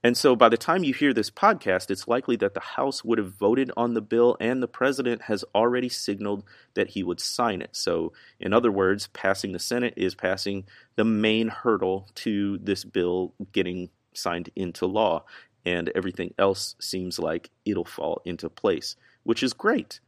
And 0.05 0.16
so 0.16 0.37
by 0.37 0.49
the 0.49 0.59
time 0.59 0.85
you 0.85 0.95
hear 0.95 1.12
this 1.12 1.31
podcast, 1.31 1.90
it's 1.90 2.07
likely 2.07 2.37
that 2.37 2.55
the 2.55 2.61
House 2.61 3.02
would 3.02 3.19
have 3.19 3.33
voted 3.33 3.73
on 3.76 3.95
the 3.95 4.02
bill 4.02 4.37
and 4.38 4.62
the 4.62 4.69
president 4.69 5.23
has 5.23 5.45
already 5.55 5.88
signaled 5.88 6.45
that 6.75 6.90
he 6.90 7.02
would 7.02 7.19
sign 7.19 7.62
it. 7.62 7.71
So, 7.73 8.12
in 8.38 8.52
other 8.52 8.71
words, 8.71 9.09
passing 9.09 9.52
the 9.52 9.59
Senate 9.59 9.95
is 9.97 10.14
passing 10.14 10.64
the 10.97 11.05
main 11.05 11.49
hurdle 11.49 12.09
to 12.16 12.59
this 12.59 12.85
bill 12.85 13.35
getting 13.52 13.88
signed 14.16 14.50
into 14.56 14.87
law. 14.87 15.25
And 15.64 15.90
everything 15.94 16.32
else 16.38 16.76
seems 16.80 17.18
like 17.18 17.50
it'll 17.64 17.85
fall 17.85 18.23
into 18.25 18.49
place, 18.49 18.96
which 19.25 19.42
is 19.42 19.52
great. 19.52 20.00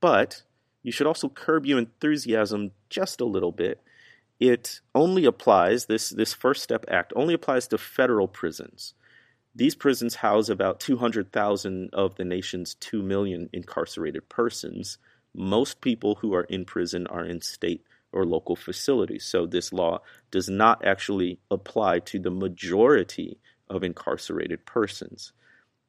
But 0.00 0.42
you 0.82 0.92
should 0.92 1.06
also 1.06 1.28
curb 1.28 1.66
your 1.66 1.78
enthusiasm 1.78 2.72
just 2.88 3.20
a 3.20 3.24
little 3.24 3.52
bit. 3.52 3.80
It 4.38 4.80
only 4.94 5.26
applies, 5.26 5.86
this, 5.86 6.10
this 6.10 6.32
First 6.32 6.62
Step 6.62 6.84
Act 6.88 7.12
only 7.14 7.34
applies 7.34 7.68
to 7.68 7.78
federal 7.78 8.28
prisons. 8.28 8.94
These 9.54 9.74
prisons 9.74 10.16
house 10.16 10.48
about 10.48 10.80
200,000 10.80 11.90
of 11.92 12.14
the 12.14 12.24
nation's 12.24 12.74
2 12.76 13.02
million 13.02 13.50
incarcerated 13.52 14.28
persons. 14.28 14.98
Most 15.34 15.80
people 15.80 16.16
who 16.16 16.34
are 16.34 16.44
in 16.44 16.64
prison 16.64 17.06
are 17.08 17.24
in 17.24 17.40
state 17.40 17.84
or 18.12 18.24
local 18.24 18.56
facilities. 18.56 19.24
So 19.24 19.46
this 19.46 19.72
law 19.72 20.00
does 20.30 20.48
not 20.48 20.84
actually 20.84 21.38
apply 21.50 22.00
to 22.00 22.18
the 22.18 22.30
majority 22.30 23.38
of 23.68 23.84
incarcerated 23.84 24.66
persons. 24.66 25.32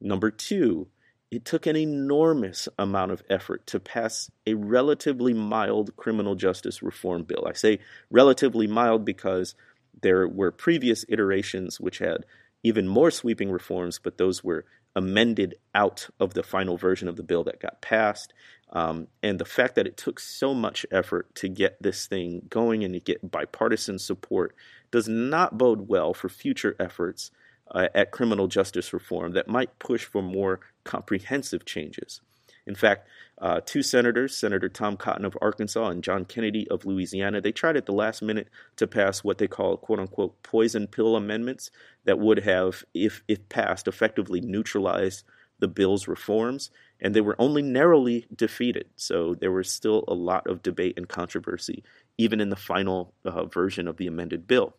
Number 0.00 0.30
two, 0.30 0.88
it 1.30 1.44
took 1.44 1.66
an 1.66 1.76
enormous 1.76 2.68
amount 2.78 3.10
of 3.10 3.22
effort 3.30 3.66
to 3.68 3.80
pass 3.80 4.30
a 4.46 4.54
relatively 4.54 5.32
mild 5.32 5.96
criminal 5.96 6.34
justice 6.34 6.82
reform 6.82 7.24
bill. 7.24 7.46
I 7.48 7.54
say 7.54 7.78
relatively 8.10 8.66
mild 8.66 9.04
because 9.04 9.54
there 10.02 10.28
were 10.28 10.52
previous 10.52 11.04
iterations 11.08 11.80
which 11.80 11.98
had 11.98 12.26
even 12.62 12.86
more 12.86 13.10
sweeping 13.10 13.50
reforms, 13.50 13.98
but 13.98 14.18
those 14.18 14.44
were 14.44 14.64
amended 14.94 15.54
out 15.74 16.08
of 16.20 16.34
the 16.34 16.42
final 16.42 16.76
version 16.76 17.08
of 17.08 17.16
the 17.16 17.22
bill 17.22 17.44
that 17.44 17.60
got 17.60 17.80
passed. 17.80 18.32
Um, 18.72 19.08
and 19.22 19.38
the 19.38 19.44
fact 19.44 19.74
that 19.74 19.86
it 19.86 19.98
took 19.98 20.18
so 20.18 20.54
much 20.54 20.86
effort 20.90 21.34
to 21.36 21.48
get 21.48 21.82
this 21.82 22.06
thing 22.06 22.46
going 22.48 22.82
and 22.84 22.94
to 22.94 23.00
get 23.00 23.30
bipartisan 23.30 23.98
support 23.98 24.54
does 24.90 25.08
not 25.08 25.58
bode 25.58 25.88
well 25.88 26.14
for 26.14 26.28
future 26.30 26.74
efforts 26.80 27.30
uh, 27.70 27.88
at 27.94 28.10
criminal 28.10 28.48
justice 28.48 28.92
reform 28.92 29.32
that 29.32 29.48
might 29.48 29.78
push 29.78 30.04
for 30.04 30.22
more 30.22 30.60
comprehensive 30.84 31.64
changes. 31.66 32.20
In 32.66 32.74
fact, 32.74 33.08
uh, 33.38 33.60
two 33.64 33.82
senators, 33.82 34.36
Senator 34.36 34.68
Tom 34.68 34.96
Cotton 34.96 35.24
of 35.24 35.36
Arkansas 35.42 35.88
and 35.88 36.04
John 36.04 36.24
Kennedy 36.24 36.68
of 36.68 36.84
Louisiana, 36.84 37.40
they 37.40 37.50
tried 37.50 37.76
at 37.76 37.86
the 37.86 37.92
last 37.92 38.22
minute 38.22 38.48
to 38.76 38.86
pass 38.86 39.24
what 39.24 39.38
they 39.38 39.48
call 39.48 39.76
quote 39.76 39.98
unquote 39.98 40.42
poison 40.42 40.86
pill 40.86 41.16
amendments 41.16 41.70
that 42.04 42.20
would 42.20 42.38
have, 42.44 42.84
if, 42.94 43.24
if 43.26 43.48
passed, 43.48 43.88
effectively 43.88 44.40
neutralized 44.40 45.24
the 45.58 45.68
bill's 45.68 46.06
reforms. 46.06 46.70
And 47.02 47.14
they 47.14 47.20
were 47.20 47.36
only 47.38 47.60
narrowly 47.62 48.26
defeated. 48.34 48.86
So 48.96 49.34
there 49.34 49.52
was 49.52 49.68
still 49.70 50.04
a 50.08 50.14
lot 50.14 50.46
of 50.46 50.62
debate 50.62 50.94
and 50.96 51.08
controversy, 51.08 51.82
even 52.16 52.40
in 52.40 52.48
the 52.48 52.56
final 52.56 53.12
uh, 53.24 53.44
version 53.44 53.88
of 53.88 53.96
the 53.96 54.06
amended 54.06 54.46
bill. 54.46 54.74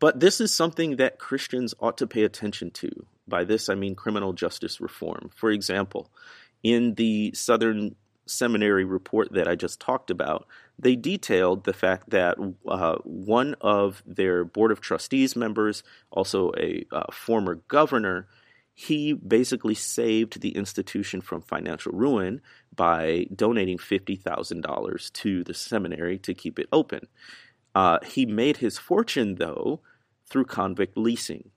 But 0.00 0.20
this 0.20 0.40
is 0.40 0.52
something 0.52 0.96
that 0.96 1.18
Christians 1.18 1.74
ought 1.78 1.98
to 1.98 2.06
pay 2.06 2.24
attention 2.24 2.70
to. 2.72 2.90
By 3.28 3.44
this, 3.44 3.68
I 3.68 3.74
mean 3.74 3.94
criminal 3.94 4.32
justice 4.32 4.80
reform. 4.80 5.30
For 5.34 5.50
example, 5.50 6.10
in 6.62 6.94
the 6.94 7.32
Southern 7.34 7.94
Seminary 8.26 8.84
report 8.84 9.32
that 9.32 9.48
I 9.48 9.54
just 9.54 9.80
talked 9.80 10.10
about, 10.10 10.46
they 10.78 10.96
detailed 10.96 11.64
the 11.64 11.72
fact 11.72 12.10
that 12.10 12.36
uh, 12.66 12.96
one 13.04 13.54
of 13.60 14.02
their 14.06 14.44
Board 14.44 14.72
of 14.72 14.80
Trustees 14.80 15.36
members, 15.36 15.82
also 16.10 16.52
a 16.56 16.84
uh, 16.90 17.12
former 17.12 17.56
governor, 17.68 18.26
he 18.74 19.12
basically 19.12 19.74
saved 19.74 20.40
the 20.40 20.56
institution 20.56 21.20
from 21.20 21.42
financial 21.42 21.92
ruin 21.92 22.40
by 22.74 23.26
donating 23.34 23.78
$50,000 23.78 25.12
to 25.12 25.44
the 25.44 25.54
seminary 25.54 26.18
to 26.18 26.34
keep 26.34 26.58
it 26.58 26.68
open. 26.72 27.06
Uh, 27.74 27.98
he 28.04 28.26
made 28.26 28.58
his 28.58 28.78
fortune, 28.78 29.36
though, 29.36 29.80
through 30.28 30.44
convict 30.44 30.96
leasing. 30.96 31.50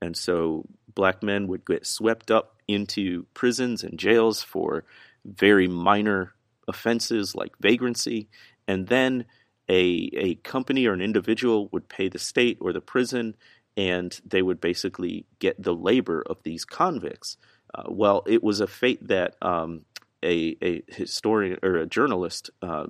And 0.00 0.16
so 0.16 0.66
black 0.94 1.22
men 1.22 1.46
would 1.48 1.64
get 1.64 1.86
swept 1.86 2.30
up 2.30 2.56
into 2.66 3.26
prisons 3.34 3.84
and 3.84 3.98
jails 3.98 4.42
for 4.42 4.84
very 5.24 5.68
minor 5.68 6.32
offenses 6.66 7.34
like 7.34 7.52
vagrancy. 7.60 8.28
And 8.66 8.88
then 8.88 9.26
a, 9.68 10.10
a 10.14 10.34
company 10.36 10.86
or 10.86 10.92
an 10.92 11.00
individual 11.00 11.68
would 11.72 11.88
pay 11.88 12.08
the 12.08 12.18
state 12.18 12.58
or 12.60 12.72
the 12.72 12.80
prison, 12.80 13.36
and 13.76 14.20
they 14.24 14.42
would 14.42 14.60
basically 14.60 15.26
get 15.38 15.62
the 15.62 15.74
labor 15.74 16.22
of 16.26 16.42
these 16.42 16.64
convicts. 16.64 17.36
Uh, 17.74 17.84
well, 17.88 18.22
it 18.26 18.42
was 18.42 18.60
a 18.60 18.66
fate 18.66 19.06
that 19.08 19.36
um, 19.40 19.84
a, 20.22 20.56
a 20.62 20.82
historian 20.88 21.58
or 21.62 21.76
a 21.76 21.86
journalist, 21.86 22.50
uh, 22.60 22.86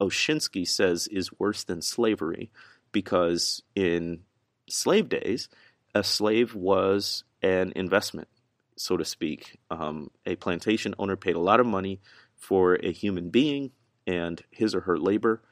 Oshinsky, 0.00 0.66
says 0.66 1.06
is 1.06 1.38
worse 1.38 1.64
than 1.64 1.80
slavery 1.80 2.50
because 2.92 3.62
in 3.74 4.20
slave 4.68 5.08
days, 5.08 5.48
a 5.94 6.04
slave 6.04 6.54
was 6.54 7.24
an 7.42 7.72
investment, 7.76 8.28
so 8.76 8.96
to 8.96 9.04
speak. 9.04 9.58
Um, 9.70 10.10
a 10.26 10.36
plantation 10.36 10.94
owner 10.98 11.16
paid 11.16 11.36
a 11.36 11.40
lot 11.40 11.60
of 11.60 11.66
money 11.66 12.00
for 12.36 12.74
a 12.76 12.92
human 12.92 13.30
being 13.30 13.70
and 14.06 14.42
his 14.50 14.74
or 14.74 14.80
her 14.80 14.98
labor, 14.98 15.42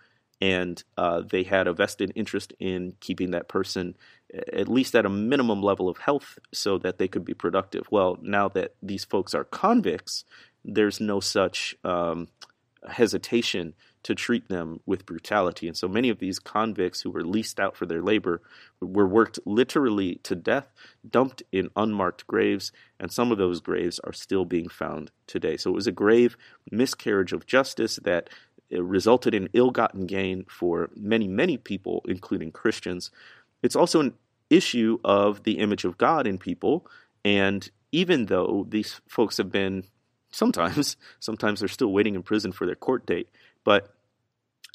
and 0.41 0.83
uh, 0.99 1.23
they 1.23 1.43
had 1.43 1.67
a 1.67 1.73
vested 1.73 2.13
interest 2.15 2.53
in 2.59 2.95
keeping 3.01 3.31
that 3.31 3.49
person 3.49 3.97
at 4.53 4.69
least 4.69 4.95
at 4.95 5.07
a 5.07 5.11
minimum 5.11 5.63
level 5.63 5.89
of 5.89 5.99
health 5.99 6.39
so 6.53 6.79
that 6.79 6.99
they 6.99 7.09
could 7.09 7.25
be 7.25 7.35
productive. 7.35 7.87
Well, 7.91 8.19
now 8.23 8.49
that 8.51 8.75
these 8.83 9.05
folks 9.05 9.35
are 9.35 9.45
convicts, 9.45 10.25
there's 10.65 11.01
no 11.01 11.21
such 11.21 11.75
um, 11.85 12.29
hesitation 12.89 13.75
to 14.03 14.15
treat 14.15 14.49
them 14.49 14.81
with 14.85 15.07
brutality. 15.07 15.69
And 15.69 15.77
so 15.77 15.87
many 15.87 16.09
of 16.09 16.19
these 16.19 16.39
convicts 16.39 17.01
who 17.01 17.11
were 17.11 17.25
leased 17.25 17.61
out 17.61 17.77
for 17.77 17.87
their 17.87 18.03
labor 18.03 18.43
were 18.81 19.07
worked 19.07 19.39
literally 19.47 20.17
to 20.25 20.35
death, 20.35 20.73
dumped 21.09 21.43
in 21.53 21.71
unmarked 21.77 22.27
graves, 22.27 22.73
and 22.99 23.13
some 23.13 23.31
of 23.31 23.39
those 23.39 23.61
graves 23.61 24.01
are 24.01 24.13
still 24.13 24.45
being 24.45 24.69
found 24.69 25.11
today. 25.27 25.57
So 25.57 25.71
it 25.71 25.75
was 25.75 25.87
a 25.87 25.93
grave 25.93 26.37
miscarriage 26.71 27.33
of 27.33 27.47
justice 27.47 28.01
that 28.03 28.29
uh, 28.75 28.83
resulted 28.83 29.35
in 29.35 29.49
ill 29.53 29.71
gotten 29.71 30.07
gain 30.07 30.45
for 30.49 30.91
many, 30.97 31.29
many 31.29 31.57
people, 31.57 32.05
including 32.09 32.51
Christians. 32.51 33.11
It's 33.63 33.77
also 33.77 34.01
an 34.01 34.15
issue 34.51 34.99
of 35.05 35.45
the 35.45 35.59
image 35.59 35.85
of 35.85 35.99
God 35.99 36.27
in 36.27 36.39
people. 36.39 36.87
And 37.25 37.69
even 37.91 38.27
though 38.27 38.67
these 38.69 39.01
folks 39.09 39.37
have 39.37 39.51
been 39.51 39.85
sometimes, 40.31 40.97
sometimes 41.21 41.61
they're 41.61 41.69
still 41.69 41.93
waiting 41.93 42.15
in 42.15 42.23
prison 42.23 42.53
for 42.53 42.67
their 42.67 42.75
court 42.75 43.07
date, 43.07 43.29
but 43.65 43.95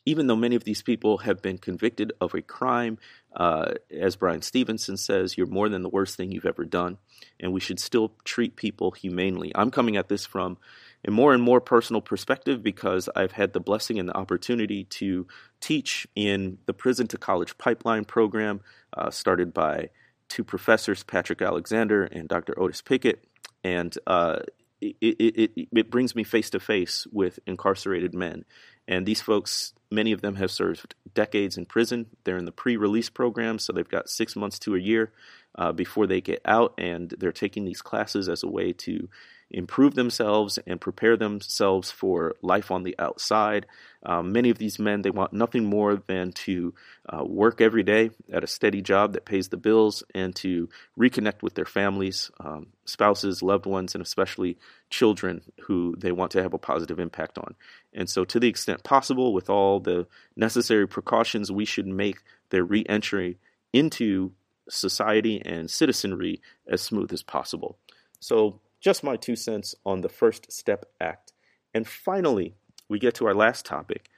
even 0.07 0.27
though 0.27 0.37
many 0.37 0.55
of 0.55 0.63
these 0.63 0.81
people 0.81 1.17
have 1.17 1.41
been 1.41 1.57
convicted 1.57 2.13
of 2.21 2.33
a 2.33 2.41
crime, 2.41 2.97
uh, 3.35 3.73
as 3.91 4.15
Bryan 4.15 4.41
Stevenson 4.41 4.95
says, 4.95 5.37
you're 5.37 5.47
more 5.47 5.67
than 5.67 5.83
the 5.83 5.89
worst 5.89 6.15
thing 6.15 6.31
you've 6.31 6.45
ever 6.45 6.63
done, 6.63 6.97
and 7.41 7.51
we 7.51 7.59
should 7.59 7.77
still 7.77 8.13
treat 8.23 8.55
people 8.55 8.91
humanely. 8.91 9.51
I'm 9.53 9.69
coming 9.69 9.97
at 9.97 10.07
this 10.07 10.25
from 10.25 10.59
a 11.07 11.11
more 11.11 11.33
and 11.33 11.41
more 11.41 11.61
personal 11.61 12.01
perspective 12.01 12.61
because 12.61 13.09
I've 13.15 13.31
had 13.31 13.53
the 13.53 13.61
blessing 13.61 13.97
and 13.97 14.09
the 14.09 14.17
opportunity 14.17 14.83
to 14.83 15.25
teach 15.61 16.05
in 16.15 16.57
the 16.65 16.73
Prison 16.73 17.07
to 17.07 17.17
College 17.17 17.57
Pipeline 17.57 18.03
program, 18.03 18.59
uh, 18.95 19.09
started 19.09 19.53
by 19.53 19.89
two 20.27 20.43
professors, 20.43 21.03
Patrick 21.03 21.41
Alexander 21.41 22.03
and 22.03 22.27
Dr. 22.27 22.59
Otis 22.59 22.81
Pickett. 22.81 23.23
And 23.63 23.97
uh, 24.05 24.39
it, 24.81 24.95
it, 24.99 25.51
it, 25.55 25.67
it 25.71 25.89
brings 25.89 26.13
me 26.13 26.25
face 26.25 26.49
to 26.51 26.59
face 26.59 27.07
with 27.11 27.39
incarcerated 27.47 28.13
men. 28.13 28.43
And 28.85 29.05
these 29.05 29.21
folks, 29.21 29.73
many 29.89 30.11
of 30.11 30.21
them 30.21 30.35
have 30.35 30.51
served 30.51 30.93
decades 31.13 31.57
in 31.57 31.65
prison. 31.65 32.07
They're 32.25 32.37
in 32.37 32.45
the 32.45 32.51
pre 32.51 32.77
release 32.77 33.09
program, 33.09 33.59
so 33.59 33.71
they've 33.73 33.87
got 33.87 34.09
six 34.09 34.35
months 34.35 34.59
to 34.59 34.75
a 34.75 34.79
year 34.79 35.11
uh, 35.57 35.71
before 35.71 36.07
they 36.07 36.21
get 36.21 36.41
out, 36.45 36.73
and 36.77 37.13
they're 37.17 37.31
taking 37.31 37.65
these 37.65 37.81
classes 37.81 38.29
as 38.29 38.43
a 38.43 38.47
way 38.47 38.73
to 38.73 39.09
improve 39.49 39.95
themselves 39.95 40.59
and 40.67 40.81
prepare 40.81 41.15
themselves 41.15 41.89
for 41.89 42.35
life 42.41 42.69
on 42.69 42.83
the 42.83 42.95
outside. 42.99 43.65
Um, 44.03 44.31
many 44.31 44.49
of 44.49 44.57
these 44.57 44.77
men, 44.77 45.01
they 45.01 45.09
want 45.09 45.31
nothing 45.33 45.65
more 45.65 46.01
than 46.07 46.33
to 46.33 46.73
uh, 47.07 47.23
work 47.23 47.61
every 47.61 47.83
day 47.83 48.11
at 48.31 48.43
a 48.43 48.47
steady 48.47 48.81
job 48.81 49.13
that 49.13 49.25
pays 49.25 49.47
the 49.47 49.57
bills 49.57 50.03
and 50.13 50.35
to 50.37 50.69
reconnect 50.99 51.41
with 51.41 51.55
their 51.55 51.65
families, 51.65 52.29
um, 52.39 52.67
spouses, 52.85 53.41
loved 53.41 53.65
ones, 53.65 53.95
and 53.95 54.01
especially 54.01 54.57
children 54.89 55.41
who 55.61 55.95
they 55.97 56.11
want 56.11 56.31
to 56.31 56.43
have 56.43 56.53
a 56.53 56.59
positive 56.59 56.99
impact 56.99 57.37
on. 57.37 57.55
And 57.93 58.09
so, 58.09 58.25
to 58.25 58.39
the 58.39 58.49
extent 58.49 58.83
possible, 58.83 59.33
with 59.33 59.49
all 59.49 59.79
the 59.79 60.07
necessary 60.35 60.87
precautions, 60.87 61.51
we 61.51 61.65
should 61.65 61.87
make 61.87 62.17
their 62.49 62.63
reentry 62.63 63.37
into 63.73 64.31
society 64.69 65.41
and 65.43 65.69
citizenry 65.69 66.41
as 66.67 66.81
smooth 66.81 67.11
as 67.13 67.23
possible. 67.23 67.77
So, 68.19 68.61
just 68.79 69.03
my 69.03 69.15
two 69.15 69.35
cents 69.35 69.75
on 69.85 70.01
the 70.01 70.09
First 70.09 70.51
Step 70.51 70.85
Act. 71.01 71.33
And 71.73 71.87
finally, 71.87 72.55
we 72.89 72.99
get 72.99 73.15
to 73.15 73.25
our 73.27 73.33
last 73.33 73.65
topic. 73.65 74.09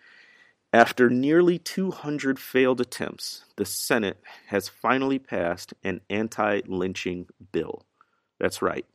After 0.71 1.09
nearly 1.09 1.57
200 1.57 2.39
failed 2.39 2.79
attempts, 2.79 3.43
the 3.55 3.65
Senate 3.65 4.21
has 4.47 4.69
finally 4.69 5.17
passed 5.17 5.73
an 5.83 6.01
anti 6.09 6.61
lynching 6.67 7.27
bill. 7.51 7.85
That's 8.39 8.61
right. 8.61 8.85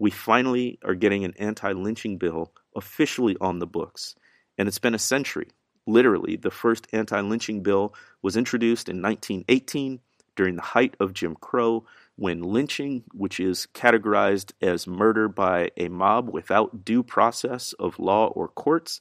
We 0.00 0.10
finally 0.10 0.78
are 0.84 0.94
getting 0.94 1.24
an 1.24 1.34
anti 1.38 1.72
lynching 1.72 2.16
bill 2.16 2.52
officially 2.74 3.36
on 3.40 3.58
the 3.58 3.66
books. 3.66 4.14
And 4.56 4.68
it's 4.68 4.78
been 4.78 4.94
a 4.94 4.98
century. 4.98 5.48
Literally, 5.86 6.36
the 6.36 6.50
first 6.50 6.86
anti 6.92 7.20
lynching 7.20 7.62
bill 7.62 7.94
was 8.22 8.36
introduced 8.36 8.88
in 8.88 9.02
1918 9.02 10.00
during 10.38 10.54
the 10.54 10.62
height 10.62 10.94
of 11.00 11.12
Jim 11.12 11.34
Crow, 11.34 11.84
when 12.14 12.42
lynching, 12.42 13.02
which 13.12 13.40
is 13.40 13.66
categorized 13.74 14.52
as 14.62 14.86
murder 14.86 15.26
by 15.26 15.72
a 15.76 15.88
mob 15.88 16.30
without 16.32 16.84
due 16.84 17.02
process 17.02 17.72
of 17.72 17.98
law 17.98 18.28
or 18.28 18.46
courts, 18.46 19.00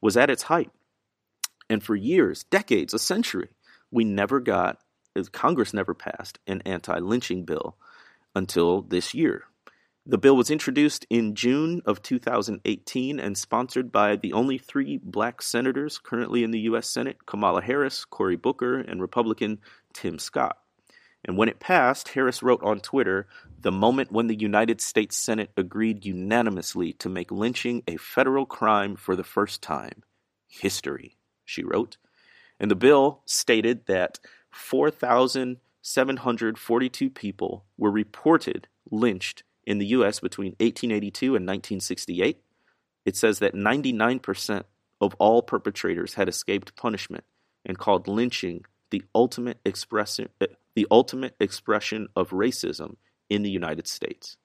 was 0.00 0.16
at 0.16 0.30
its 0.30 0.44
height. 0.44 0.70
And 1.68 1.82
for 1.82 1.96
years, 1.96 2.44
decades, 2.44 2.94
a 2.94 3.00
century, 3.00 3.48
we 3.90 4.04
never 4.04 4.38
got, 4.38 4.78
Congress 5.32 5.74
never 5.74 5.92
passed 5.92 6.38
an 6.46 6.62
anti 6.64 7.00
lynching 7.00 7.44
bill 7.44 7.76
until 8.36 8.82
this 8.82 9.12
year. 9.12 9.42
The 10.06 10.18
bill 10.18 10.36
was 10.36 10.52
introduced 10.52 11.04
in 11.10 11.34
June 11.34 11.82
of 11.84 12.00
2018 12.00 13.18
and 13.18 13.36
sponsored 13.36 13.90
by 13.90 14.14
the 14.14 14.34
only 14.34 14.56
three 14.56 15.00
black 15.02 15.42
senators 15.42 15.98
currently 15.98 16.44
in 16.44 16.52
the 16.52 16.60
U.S. 16.60 16.88
Senate 16.88 17.26
Kamala 17.26 17.60
Harris, 17.60 18.04
Cory 18.04 18.36
Booker, 18.36 18.78
and 18.78 19.00
Republican 19.00 19.58
Tim 19.92 20.20
Scott. 20.20 20.58
And 21.26 21.36
when 21.36 21.48
it 21.48 21.60
passed, 21.60 22.08
Harris 22.08 22.42
wrote 22.42 22.62
on 22.62 22.80
Twitter, 22.80 23.26
the 23.60 23.72
moment 23.72 24.12
when 24.12 24.28
the 24.28 24.38
United 24.38 24.80
States 24.80 25.16
Senate 25.16 25.50
agreed 25.56 26.06
unanimously 26.06 26.92
to 26.94 27.08
make 27.08 27.32
lynching 27.32 27.82
a 27.88 27.96
federal 27.96 28.46
crime 28.46 28.94
for 28.94 29.16
the 29.16 29.24
first 29.24 29.60
time. 29.60 30.04
History 30.46 31.16
she 31.44 31.64
wrote. 31.64 31.96
And 32.60 32.70
the 32.70 32.76
bill 32.76 33.22
stated 33.26 33.86
that 33.86 34.20
4,742 34.50 37.10
people 37.10 37.64
were 37.76 37.90
reported 37.90 38.68
lynched 38.90 39.42
in 39.64 39.78
the 39.78 39.86
U.S. 39.86 40.20
between 40.20 40.52
1882 40.52 41.26
and 41.26 41.44
1968. 41.44 42.40
It 43.04 43.16
says 43.16 43.40
that 43.40 43.54
99% 43.54 44.62
of 45.00 45.14
all 45.14 45.42
perpetrators 45.42 46.14
had 46.14 46.28
escaped 46.28 46.76
punishment 46.76 47.24
and 47.64 47.76
called 47.76 48.06
lynching 48.08 48.64
the 48.90 49.02
ultimate 49.14 49.58
expression, 49.64 50.28
the 50.76 50.86
ultimate 50.92 51.34
expression 51.40 52.06
of 52.14 52.30
racism 52.30 52.94
in 53.28 53.42
the 53.42 53.50
United 53.50 53.88
States. 53.88 54.36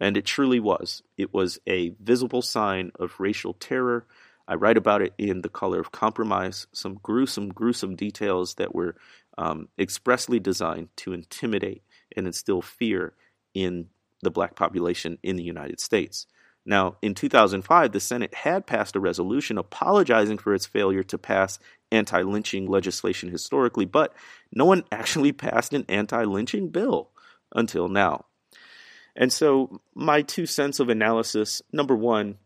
And 0.00 0.16
it 0.16 0.24
truly 0.24 0.58
was. 0.58 1.02
It 1.16 1.32
was 1.32 1.60
a 1.68 1.90
visible 2.00 2.42
sign 2.42 2.90
of 2.98 3.20
racial 3.20 3.54
terror 3.54 4.06
I 4.48 4.54
write 4.54 4.78
about 4.78 5.02
it 5.02 5.12
in 5.18 5.42
The 5.42 5.50
Color 5.50 5.78
of 5.78 5.92
Compromise, 5.92 6.66
some 6.72 6.98
gruesome, 7.02 7.50
gruesome 7.50 7.94
details 7.96 8.54
that 8.54 8.74
were 8.74 8.96
um, 9.36 9.68
expressly 9.78 10.40
designed 10.40 10.88
to 10.96 11.12
intimidate 11.12 11.82
and 12.16 12.26
instill 12.26 12.62
fear 12.62 13.12
in 13.52 13.88
the 14.22 14.30
black 14.30 14.56
population 14.56 15.18
in 15.22 15.36
the 15.36 15.42
United 15.42 15.80
States. 15.80 16.26
Now, 16.64 16.96
in 17.02 17.14
2005, 17.14 17.92
the 17.92 18.00
Senate 18.00 18.34
had 18.34 18.66
passed 18.66 18.96
a 18.96 19.00
resolution 19.00 19.58
apologizing 19.58 20.38
for 20.38 20.54
its 20.54 20.66
failure 20.66 21.02
to 21.04 21.18
pass 21.18 21.58
anti 21.90 22.22
lynching 22.22 22.66
legislation 22.66 23.30
historically, 23.30 23.84
but 23.84 24.14
no 24.52 24.64
one 24.64 24.84
actually 24.92 25.32
passed 25.32 25.72
an 25.72 25.84
anti 25.88 26.24
lynching 26.24 26.68
bill 26.68 27.10
until 27.54 27.88
now. 27.88 28.26
And 29.16 29.32
so, 29.32 29.80
my 29.94 30.22
two 30.22 30.46
cents 30.46 30.78
of 30.80 30.88
analysis 30.88 31.60
number 31.72 31.96
one, 31.96 32.36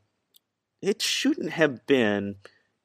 it 0.81 1.03
shouldn't 1.03 1.51
have 1.51 1.87
been 1.87 2.37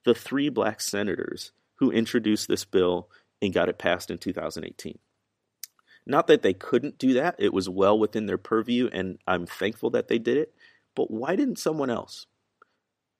the 0.03 0.13
three 0.13 0.49
black 0.49 0.81
senators 0.81 1.51
who 1.75 1.91
introduced 1.91 2.47
this 2.47 2.65
bill 2.65 3.09
and 3.41 3.53
got 3.53 3.69
it 3.69 3.77
passed 3.77 4.11
in 4.11 4.17
2018. 4.17 4.99
Not 6.05 6.27
that 6.27 6.41
they 6.41 6.53
couldn't 6.53 6.97
do 6.97 7.13
that, 7.13 7.35
it 7.37 7.53
was 7.53 7.69
well 7.69 7.97
within 7.97 8.25
their 8.25 8.37
purview, 8.37 8.89
and 8.91 9.19
I'm 9.27 9.45
thankful 9.45 9.89
that 9.91 10.07
they 10.07 10.17
did 10.17 10.37
it. 10.37 10.53
But 10.95 11.11
why 11.11 11.35
didn't 11.35 11.59
someone 11.59 11.89
else? 11.89 12.25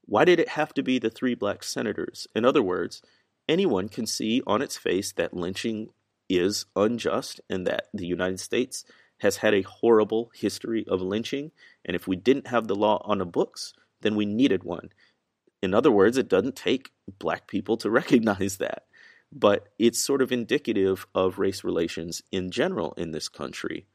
Why 0.05 0.23
did 0.23 0.39
it 0.39 0.49
have 0.49 0.73
to 0.75 0.83
be 0.83 0.97
the 0.97 1.09
three 1.09 1.35
black 1.35 1.63
senators? 1.63 2.27
In 2.33 2.45
other 2.45 2.63
words, 2.63 3.01
anyone 3.47 3.89
can 3.89 4.05
see 4.05 4.41
on 4.45 4.61
its 4.61 4.77
face 4.77 5.11
that 5.13 5.33
lynching 5.33 5.89
is 6.29 6.65
unjust 6.75 7.39
and 7.49 7.65
that 7.67 7.87
the 7.93 8.05
United 8.05 8.39
States 8.39 8.83
has 9.19 9.37
had 9.37 9.53
a 9.53 9.61
horrible 9.61 10.31
history 10.35 10.85
of 10.87 11.01
lynching. 11.01 11.51
And 11.85 11.95
if 11.95 12.07
we 12.07 12.15
didn't 12.15 12.47
have 12.47 12.67
the 12.67 12.75
law 12.75 13.01
on 13.05 13.19
the 13.19 13.25
books, 13.25 13.73
then 14.01 14.15
we 14.15 14.25
needed 14.25 14.63
one. 14.63 14.89
In 15.61 15.73
other 15.73 15.91
words, 15.91 16.17
it 16.17 16.29
doesn't 16.29 16.55
take 16.55 16.91
black 17.19 17.47
people 17.47 17.77
to 17.77 17.89
recognize 18.01 18.57
that. 18.57 18.83
But 19.31 19.67
it's 19.77 19.99
sort 19.99 20.21
of 20.21 20.31
indicative 20.31 21.05
of 21.13 21.39
race 21.39 21.63
relations 21.63 22.21
in 22.31 22.51
general 22.51 22.93
in 22.93 23.11
this 23.11 23.27
country. 23.27 23.87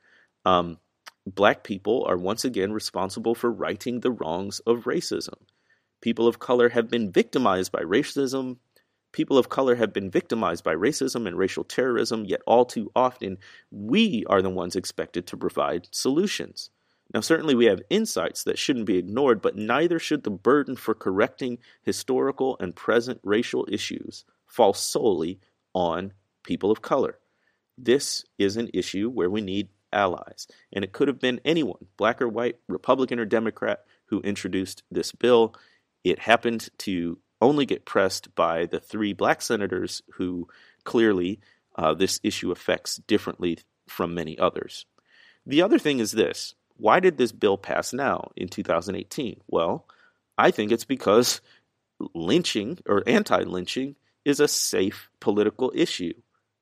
Um, 0.45 0.79
black 1.27 1.65
people 1.65 2.05
are 2.07 2.17
once 2.17 2.45
again 2.45 2.73
responsible 2.73 3.35
for 3.35 3.51
righting 3.51 4.01
the 4.01 4.11
wrongs 4.11 4.61
of 4.61 4.85
racism. 4.85 5.35
People 6.01 6.27
of 6.27 6.39
color 6.39 6.71
have 6.71 6.91
been 6.91 7.13
victimized 7.13 7.73
by 7.73 7.81
racism. 7.81 8.59
People 9.13 9.39
of 9.39 9.49
color 9.49 9.75
have 9.77 9.93
been 9.93 10.11
victimized 10.11 10.65
by 10.65 10.75
racism 10.75 11.27
and 11.27 11.37
racial 11.37 11.65
terrorism, 11.65 12.25
yet 12.25 12.41
all 12.47 12.65
too 12.65 12.91
often 12.97 13.39
we 13.71 14.25
are 14.29 14.43
the 14.43 14.51
ones 14.51 14.75
expected 14.75 15.27
to 15.27 15.37
provide 15.37 15.89
solutions. 15.91 16.71
Now, 17.13 17.21
certainly 17.21 17.55
we 17.55 17.67
have 17.67 17.83
insights 17.91 18.45
that 18.45 18.59
shouldn't 18.59 18.87
be 18.87 18.97
ignored, 18.97 19.43
but 19.43 19.57
neither 19.57 19.99
should 19.99 20.25
the 20.25 20.31
burden 20.31 20.77
for 20.77 20.95
correcting 20.95 21.59
historical 21.83 22.57
and 22.59 22.75
present 22.75 23.21
racial 23.23 23.69
issues 23.71 24.25
fall 24.47 24.73
solely 24.73 25.41
on 25.75 26.13
people 26.43 26.71
of 26.71 26.81
color. 26.81 27.19
This 27.77 28.25
is 28.39 28.57
an 28.57 28.71
issue 28.73 29.11
where 29.11 29.31
we 29.31 29.43
need 29.43 29.69
allies, 29.93 30.47
and 30.73 30.85
it 30.85 30.93
could 30.93 31.09
have 31.09 31.19
been 31.19 31.41
anyone, 31.45 31.87
black 31.99 32.23
or 32.23 32.29
white, 32.29 32.57
Republican 32.67 33.19
or 33.19 33.27
Democrat, 33.27 33.85
who 34.07 34.21
introduced 34.21 34.83
this 34.91 35.13
bill. 35.13 35.55
It 36.05 36.19
happened 36.19 36.71
to 36.79 37.19
only 37.43 37.67
get 37.67 37.85
pressed 37.85 38.35
by 38.35 38.67
the 38.67 38.81
three 38.81 39.13
black 39.13 39.43
senators 39.43 40.03
who 40.15 40.49
clearly 40.85 41.41
uh, 41.77 41.93
this 41.95 42.21
issue 42.23 42.51
affects 42.51 42.97
differently 42.97 43.59
from 43.89 44.15
many 44.15 44.39
others. 44.39 44.87
The 45.45 45.63
other 45.63 45.79
thing 45.79 45.99
is 45.99 46.13
this 46.13 46.55
why 46.77 47.01
did 47.01 47.19
this 47.19 47.33
bill 47.33 47.59
pass 47.59 47.93
now 47.93 48.31
in 48.37 48.49
2018? 48.49 49.41
Well, 49.47 49.87
I 50.39 50.51
think 50.51 50.73
it's 50.73 50.85
because 50.85 51.41
lynching 52.15 52.79
or 52.87 53.03
anti 53.07 53.43
lynching 53.43 53.97
is 54.25 54.41
a 54.41 54.49
safe 54.49 55.11
political 55.21 55.73
issue. 55.75 56.15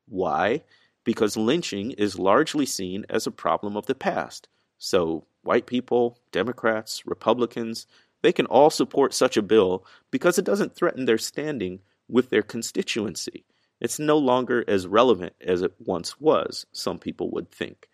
Why? 0.07 0.63
Because 1.03 1.37
lynching 1.37 1.91
is 1.91 2.19
largely 2.19 2.65
seen 2.65 3.05
as 3.09 3.25
a 3.25 3.31
problem 3.31 3.75
of 3.77 3.85
the 3.85 3.95
past. 3.95 4.47
So, 4.77 5.25
white 5.43 5.65
people, 5.65 6.19
Democrats, 6.31 7.05
Republicans, 7.05 7.87
they 8.21 8.31
can 8.31 8.45
all 8.45 8.69
support 8.69 9.13
such 9.13 9.37
a 9.37 9.41
bill 9.41 9.85
because 10.11 10.37
it 10.37 10.45
doesn't 10.45 10.75
threaten 10.75 11.05
their 11.05 11.17
standing 11.17 11.79
with 12.07 12.29
their 12.29 12.43
constituency. 12.43 13.45
It's 13.79 13.99
no 13.99 14.17
longer 14.17 14.63
as 14.67 14.85
relevant 14.85 15.33
as 15.41 15.61
it 15.63 15.73
once 15.79 16.19
was, 16.19 16.65
some 16.71 16.99
people 16.99 17.31
would 17.31 17.49
think. 17.49 17.87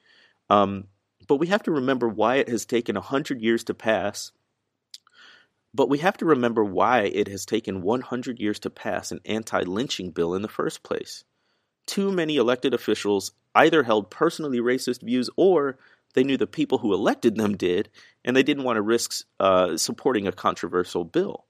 Um, 0.49 0.85
but 1.27 1.37
we 1.37 1.47
have 1.47 1.63
to 1.63 1.71
remember 1.71 2.09
why 2.09 2.37
it 2.37 2.49
has 2.49 2.65
taken 2.65 2.95
100 2.95 3.41
years 3.41 3.63
to 3.65 3.73
pass. 3.73 4.31
But 5.73 5.89
we 5.89 5.99
have 5.99 6.17
to 6.17 6.25
remember 6.25 6.63
why 6.63 7.03
it 7.03 7.27
has 7.27 7.45
taken 7.45 7.81
100 7.81 8.39
years 8.39 8.59
to 8.59 8.69
pass 8.69 9.11
an 9.11 9.19
anti 9.25 9.61
lynching 9.61 10.11
bill 10.11 10.33
in 10.33 10.41
the 10.41 10.47
first 10.47 10.83
place. 10.83 11.23
Too 11.85 12.11
many 12.11 12.35
elected 12.35 12.73
officials 12.73 13.31
either 13.55 13.83
held 13.83 14.09
personally 14.09 14.59
racist 14.59 15.01
views 15.01 15.29
or 15.35 15.77
they 16.17 16.23
knew 16.23 16.37
the 16.37 16.47
people 16.47 16.79
who 16.79 16.95
elected 16.95 17.35
them 17.35 17.55
did, 17.55 17.89
and 18.25 18.35
they 18.35 18.41
didn't 18.41 18.63
want 18.63 18.77
to 18.77 18.81
risk 18.81 19.23
uh, 19.39 19.77
supporting 19.77 20.27
a 20.27 20.31
controversial 20.31 21.03
bill. 21.03 21.45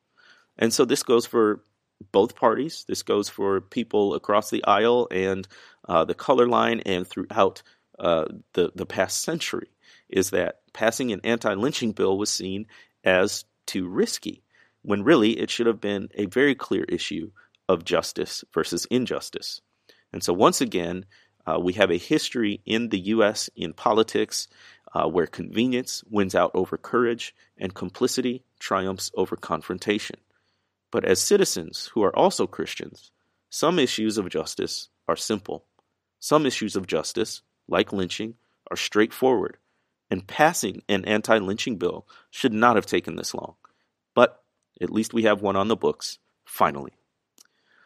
And 0.58 0.73
so 0.73 0.84
this 0.84 1.03
goes 1.03 1.25
for 1.25 1.63
both 2.12 2.36
parties. 2.36 2.84
This 2.86 3.01
goes 3.01 3.30
for 3.30 3.62
people 3.62 4.13
across 4.13 4.49
the 4.49 4.65
aisle 4.65 5.08
and 5.10 5.47
uh, 5.88 6.03
the 6.03 6.13
color 6.13 6.47
line 6.47 6.82
and 6.82 7.08
throughout 7.08 7.63
uh, 7.97 8.25
the 8.56 8.73
the 8.75 8.86
past 8.86 9.23
century 9.23 9.69
is 10.10 10.32
that 10.32 10.60
passing 10.73 11.13
an 11.13 11.21
anti-lynching 11.23 11.93
bill 11.93 12.17
was 12.17 12.30
seen 12.30 12.67
as 13.06 13.45
too 13.65 13.88
risky, 13.88 14.43
when 14.82 15.03
really 15.06 15.39
it 15.39 15.49
should 15.49 15.67
have 15.67 15.80
been 15.80 16.10
a 16.15 16.25
very 16.25 16.56
clear 16.56 16.84
issue 16.84 17.32
of 17.69 17.86
justice 17.86 18.43
versus 18.53 18.86
injustice. 18.91 19.62
And 20.12 20.21
so 20.21 20.34
once 20.34 20.60
again, 20.60 21.06
uh, 21.47 21.60
we 21.60 21.73
have 21.73 21.89
a 21.89 21.97
history 21.97 22.62
in 22.65 22.89
the 22.89 22.99
U.S. 22.99 23.49
in 23.55 23.73
politics 23.73 24.47
uh, 24.93 25.07
where 25.07 25.27
convenience 25.27 26.03
wins 26.10 26.36
out 26.36 26.51
over 26.53 26.77
courage 26.77 27.33
and 27.57 27.73
complicity 27.73 28.43
triumphs 28.60 29.12
over 29.15 29.36
confrontation. 29.36 30.17
But 30.91 31.05
as 31.05 31.21
citizens 31.21 31.89
who 31.93 32.03
are 32.03 32.15
also 32.15 32.47
Christians, 32.47 33.12
some 33.49 33.79
issues 33.79 34.17
of 34.17 34.29
justice 34.29 34.89
are 35.07 35.15
simple. 35.15 35.65
Some 36.19 36.45
issues 36.45 36.75
of 36.75 36.88
justice 36.88 37.41
like 37.67 37.93
lynching, 37.93 38.36
are 38.69 38.77
straightforward, 38.77 39.57
and 40.10 40.27
passing 40.27 40.81
an 40.88 41.05
anti 41.05 41.38
lynching 41.38 41.77
bill 41.77 42.07
should 42.29 42.53
not 42.53 42.75
have 42.75 42.86
taken 42.86 43.15
this 43.15 43.33
long. 43.33 43.55
But 44.13 44.41
at 44.81 44.89
least 44.89 45.13
we 45.13 45.23
have 45.23 45.41
one 45.41 45.55
on 45.55 45.67
the 45.67 45.75
books, 45.75 46.17
finally. 46.45 46.93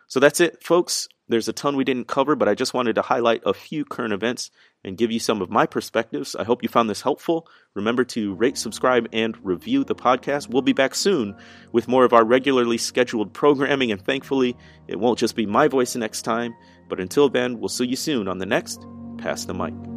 So 0.08 0.20
that's 0.20 0.40
it, 0.40 0.64
folks. 0.64 1.08
There's 1.32 1.48
a 1.48 1.54
ton 1.54 1.78
we 1.78 1.86
didn't 1.86 2.10
cover, 2.10 2.36
but 2.36 2.50
I 2.50 2.56
just 2.56 2.74
wanted 2.74 2.96
to 2.96 3.02
highlight 3.02 3.44
a 3.46 3.54
few 3.54 3.86
current 3.86 4.12
events 4.12 4.52
and 4.84 4.98
give 4.98 5.12
you 5.12 5.20
some 5.20 5.42
of 5.42 5.50
my 5.50 5.66
perspectives. 5.66 6.36
I 6.36 6.44
hope 6.44 6.62
you 6.62 6.68
found 6.68 6.90
this 6.90 7.02
helpful. 7.02 7.48
Remember 7.74 8.04
to 8.04 8.34
rate, 8.34 8.58
subscribe, 8.58 9.08
and 9.14 9.38
review 9.42 9.86
the 9.86 9.96
podcast. 9.96 10.50
We'll 10.50 10.62
be 10.62 10.74
back 10.74 10.94
soon 10.94 11.38
with 11.72 11.88
more 11.88 12.04
of 12.04 12.12
our 12.12 12.26
regularly 12.26 12.78
scheduled 12.78 13.34
programming, 13.34 13.94
and 13.94 14.02
thankfully, 14.02 14.58
it 14.90 15.00
won't 15.00 15.20
just 15.20 15.38
be 15.38 15.46
my 15.46 15.70
voice 15.70 15.96
next 15.96 16.24
time. 16.24 16.54
But 16.90 17.00
until 17.00 17.30
then, 17.30 17.62
we'll 17.62 17.70
see 17.70 17.88
you 17.88 17.96
soon 17.96 18.28
on 18.28 18.40
the 18.40 18.46
next 18.46 18.86
Pass 19.18 19.46
the 19.46 19.54
Mic. 19.54 19.91